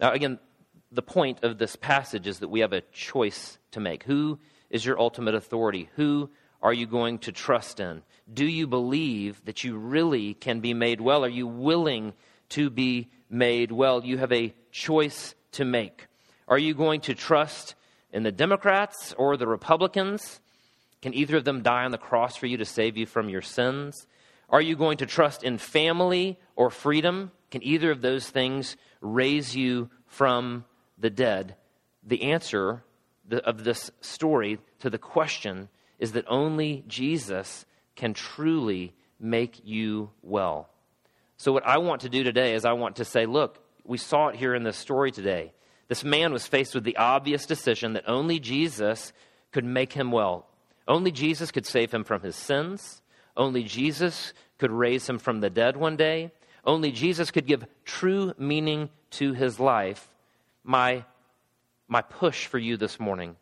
Now, 0.00 0.10
again, 0.10 0.40
the 0.90 1.00
point 1.00 1.44
of 1.44 1.58
this 1.58 1.76
passage 1.76 2.26
is 2.26 2.40
that 2.40 2.48
we 2.48 2.58
have 2.58 2.72
a 2.72 2.80
choice 2.92 3.56
to 3.70 3.78
make. 3.78 4.02
Who 4.02 4.40
is 4.68 4.84
your 4.84 4.98
ultimate 4.98 5.36
authority? 5.36 5.88
Who 5.94 6.28
are 6.60 6.72
you 6.72 6.86
going 6.86 7.20
to 7.20 7.30
trust 7.30 7.78
in? 7.78 8.02
Do 8.34 8.44
you 8.44 8.66
believe 8.66 9.44
that 9.44 9.62
you 9.62 9.76
really 9.76 10.34
can 10.34 10.58
be 10.58 10.74
made 10.74 11.00
well? 11.00 11.24
Are 11.24 11.28
you 11.28 11.46
willing 11.46 12.14
to 12.48 12.68
be 12.68 13.10
made 13.30 13.70
well? 13.70 14.04
You 14.04 14.18
have 14.18 14.32
a 14.32 14.52
choice 14.72 15.36
to 15.52 15.64
make. 15.64 16.08
Are 16.48 16.58
you 16.58 16.74
going 16.74 17.02
to 17.02 17.14
trust 17.14 17.76
in 18.12 18.22
the 18.22 18.32
Democrats 18.32 19.14
or 19.16 19.36
the 19.36 19.46
Republicans? 19.46 20.40
Can 21.00 21.14
either 21.14 21.36
of 21.36 21.44
them 21.44 21.62
die 21.62 21.84
on 21.84 21.90
the 21.90 21.98
cross 21.98 22.36
for 22.36 22.46
you 22.46 22.58
to 22.58 22.64
save 22.64 22.96
you 22.96 23.06
from 23.06 23.28
your 23.28 23.42
sins? 23.42 24.06
Are 24.48 24.60
you 24.60 24.76
going 24.76 24.98
to 24.98 25.06
trust 25.06 25.42
in 25.42 25.58
family 25.58 26.38
or 26.56 26.70
freedom? 26.70 27.32
Can 27.50 27.62
either 27.64 27.90
of 27.90 28.02
those 28.02 28.28
things 28.28 28.76
raise 29.00 29.56
you 29.56 29.90
from 30.06 30.64
the 30.98 31.10
dead? 31.10 31.56
the 32.02 32.22
answer 32.32 32.84
of 33.30 33.64
this 33.64 33.90
story 34.00 34.58
to 34.80 34.90
the 34.90 34.98
question 34.98 35.68
is 35.98 36.12
that 36.12 36.24
only 36.28 36.84
Jesus 36.88 37.64
can 37.94 38.14
truly 38.14 38.94
make 39.20 39.60
you 39.64 40.10
well. 40.22 40.68
So, 41.36 41.52
what 41.52 41.66
I 41.66 41.78
want 41.78 42.02
to 42.02 42.08
do 42.08 42.24
today 42.24 42.54
is 42.54 42.64
I 42.64 42.72
want 42.72 42.96
to 42.96 43.04
say, 43.04 43.26
look, 43.26 43.58
we 43.84 43.98
saw 43.98 44.28
it 44.28 44.36
here 44.36 44.54
in 44.54 44.64
this 44.64 44.76
story 44.76 45.10
today. 45.12 45.52
This 45.92 46.04
man 46.04 46.32
was 46.32 46.46
faced 46.46 46.74
with 46.74 46.84
the 46.84 46.96
obvious 46.96 47.44
decision 47.44 47.92
that 47.92 48.08
only 48.08 48.40
Jesus 48.40 49.12
could 49.50 49.66
make 49.66 49.92
him 49.92 50.10
well. 50.10 50.46
Only 50.88 51.10
Jesus 51.10 51.50
could 51.50 51.66
save 51.66 51.92
him 51.92 52.02
from 52.02 52.22
his 52.22 52.34
sins. 52.34 53.02
Only 53.36 53.62
Jesus 53.62 54.32
could 54.56 54.70
raise 54.70 55.06
him 55.06 55.18
from 55.18 55.40
the 55.40 55.50
dead 55.50 55.76
one 55.76 55.96
day. 55.96 56.32
Only 56.64 56.92
Jesus 56.92 57.30
could 57.30 57.44
give 57.46 57.66
true 57.84 58.32
meaning 58.38 58.88
to 59.10 59.34
his 59.34 59.60
life. 59.60 60.08
My, 60.64 61.04
my 61.88 62.00
push 62.00 62.46
for 62.46 62.58
you 62.58 62.78
this 62.78 62.98
morning, 62.98 63.36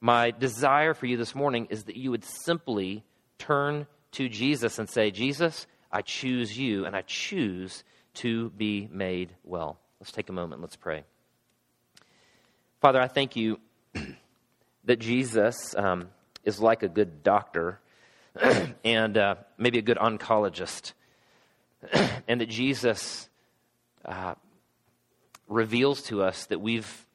my 0.00 0.30
desire 0.30 0.94
for 0.94 1.06
you 1.06 1.16
this 1.16 1.34
morning 1.34 1.66
is 1.70 1.82
that 1.86 1.96
you 1.96 2.12
would 2.12 2.24
simply 2.24 3.02
turn 3.36 3.88
to 4.12 4.28
Jesus 4.28 4.78
and 4.78 4.88
say, 4.88 5.10
Jesus, 5.10 5.66
I 5.90 6.02
choose 6.02 6.56
you 6.56 6.84
and 6.84 6.94
I 6.94 7.02
choose 7.02 7.82
to 8.22 8.50
be 8.50 8.88
made 8.92 9.34
well. 9.42 9.80
Let's 9.98 10.12
take 10.12 10.28
a 10.28 10.32
moment. 10.32 10.60
Let's 10.60 10.76
pray. 10.76 11.02
Father, 12.80 13.00
I 13.00 13.08
thank 13.08 13.36
you 13.36 13.58
that 14.84 14.98
Jesus 14.98 15.74
um, 15.76 16.08
is 16.44 16.60
like 16.60 16.82
a 16.82 16.88
good 16.88 17.22
doctor 17.22 17.80
and 18.84 19.16
uh, 19.16 19.36
maybe 19.56 19.78
a 19.78 19.82
good 19.82 19.96
oncologist, 19.96 20.92
and 22.28 22.42
that 22.42 22.50
Jesus 22.50 23.30
uh, 24.04 24.34
reveals 25.48 26.02
to 26.02 26.22
us 26.22 26.44
that 26.46 26.60
we've 26.60 27.06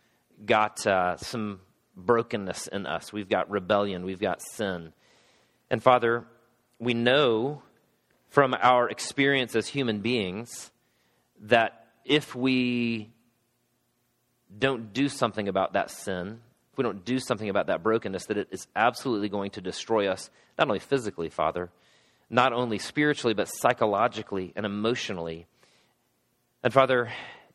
got 0.43 0.85
uh, 0.87 1.17
some 1.17 1.59
brokenness 1.95 2.65
in 2.65 2.87
us. 2.87 3.13
We've 3.13 3.29
got 3.29 3.51
rebellion. 3.51 4.03
We've 4.03 4.19
got 4.19 4.41
sin. 4.41 4.93
And 5.69 5.83
Father, 5.83 6.25
we 6.79 6.95
know 6.95 7.61
from 8.29 8.55
our 8.59 8.89
experience 8.89 9.55
as 9.55 9.67
human 9.67 9.99
beings 9.99 10.71
that 11.41 11.85
if 12.03 12.33
we 12.33 13.11
don't 14.57 14.93
do 14.93 15.09
something 15.09 15.47
about 15.47 15.73
that 15.73 15.91
sin, 15.91 16.39
if 16.71 16.77
we 16.77 16.83
don't 16.83 17.03
do 17.03 17.19
something 17.19 17.49
about 17.49 17.67
that 17.67 17.83
brokenness, 17.83 18.25
that 18.27 18.37
it 18.37 18.47
is 18.51 18.67
absolutely 18.75 19.29
going 19.29 19.51
to 19.51 19.61
destroy 19.61 20.07
us, 20.07 20.29
not 20.57 20.67
only 20.67 20.79
physically, 20.79 21.29
Father, 21.29 21.69
not 22.29 22.53
only 22.53 22.79
spiritually, 22.79 23.33
but 23.33 23.49
psychologically 23.49 24.53
and 24.55 24.65
emotionally. 24.65 25.47
And 26.63 26.71
Father, 26.73 27.11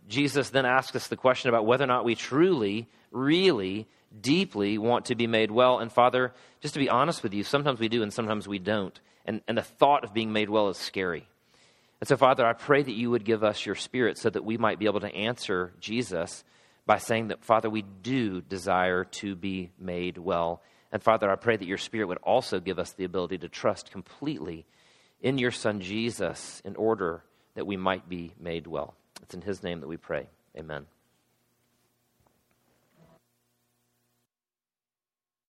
Jesus 0.06 0.50
then 0.50 0.66
asks 0.66 0.94
us 0.94 1.08
the 1.08 1.16
question 1.16 1.48
about 1.48 1.66
whether 1.66 1.84
or 1.84 1.88
not 1.88 2.04
we 2.04 2.14
truly, 2.14 2.88
really, 3.10 3.88
deeply 4.20 4.78
want 4.78 5.06
to 5.06 5.14
be 5.14 5.26
made 5.26 5.50
well. 5.50 5.78
And 5.78 5.90
Father, 5.90 6.32
just 6.60 6.74
to 6.74 6.80
be 6.80 6.88
honest 6.88 7.22
with 7.22 7.32
you, 7.32 7.42
sometimes 7.42 7.80
we 7.80 7.88
do 7.88 8.02
and 8.02 8.12
sometimes 8.12 8.46
we 8.46 8.58
don't. 8.58 8.98
And, 9.24 9.40
and 9.48 9.56
the 9.56 9.62
thought 9.62 10.04
of 10.04 10.12
being 10.12 10.32
made 10.32 10.50
well 10.50 10.68
is 10.68 10.76
scary. 10.76 11.26
And 12.00 12.08
so, 12.08 12.16
Father, 12.16 12.46
I 12.46 12.52
pray 12.52 12.82
that 12.82 12.92
you 12.92 13.10
would 13.10 13.24
give 13.24 13.42
us 13.42 13.64
your 13.64 13.74
spirit 13.74 14.18
so 14.18 14.28
that 14.28 14.44
we 14.44 14.58
might 14.58 14.78
be 14.78 14.84
able 14.84 15.00
to 15.00 15.14
answer 15.14 15.72
Jesus 15.80 16.44
by 16.86 16.98
saying 16.98 17.28
that, 17.28 17.44
Father, 17.44 17.68
we 17.68 17.82
do 17.82 18.40
desire 18.40 19.04
to 19.04 19.34
be 19.34 19.70
made 19.78 20.18
well. 20.18 20.62
And 20.92 21.02
Father, 21.02 21.28
I 21.30 21.34
pray 21.34 21.56
that 21.56 21.66
your 21.66 21.78
Spirit 21.78 22.06
would 22.06 22.18
also 22.18 22.60
give 22.60 22.78
us 22.78 22.92
the 22.92 23.04
ability 23.04 23.38
to 23.38 23.48
trust 23.48 23.90
completely 23.90 24.66
in 25.20 25.38
your 25.38 25.50
Son 25.50 25.80
Jesus 25.80 26.62
in 26.64 26.76
order 26.76 27.24
that 27.54 27.66
we 27.66 27.76
might 27.76 28.08
be 28.08 28.32
made 28.38 28.66
well. 28.66 28.94
It's 29.22 29.34
in 29.34 29.42
his 29.42 29.62
name 29.62 29.80
that 29.80 29.88
we 29.88 29.96
pray. 29.96 30.28
Amen. 30.56 30.86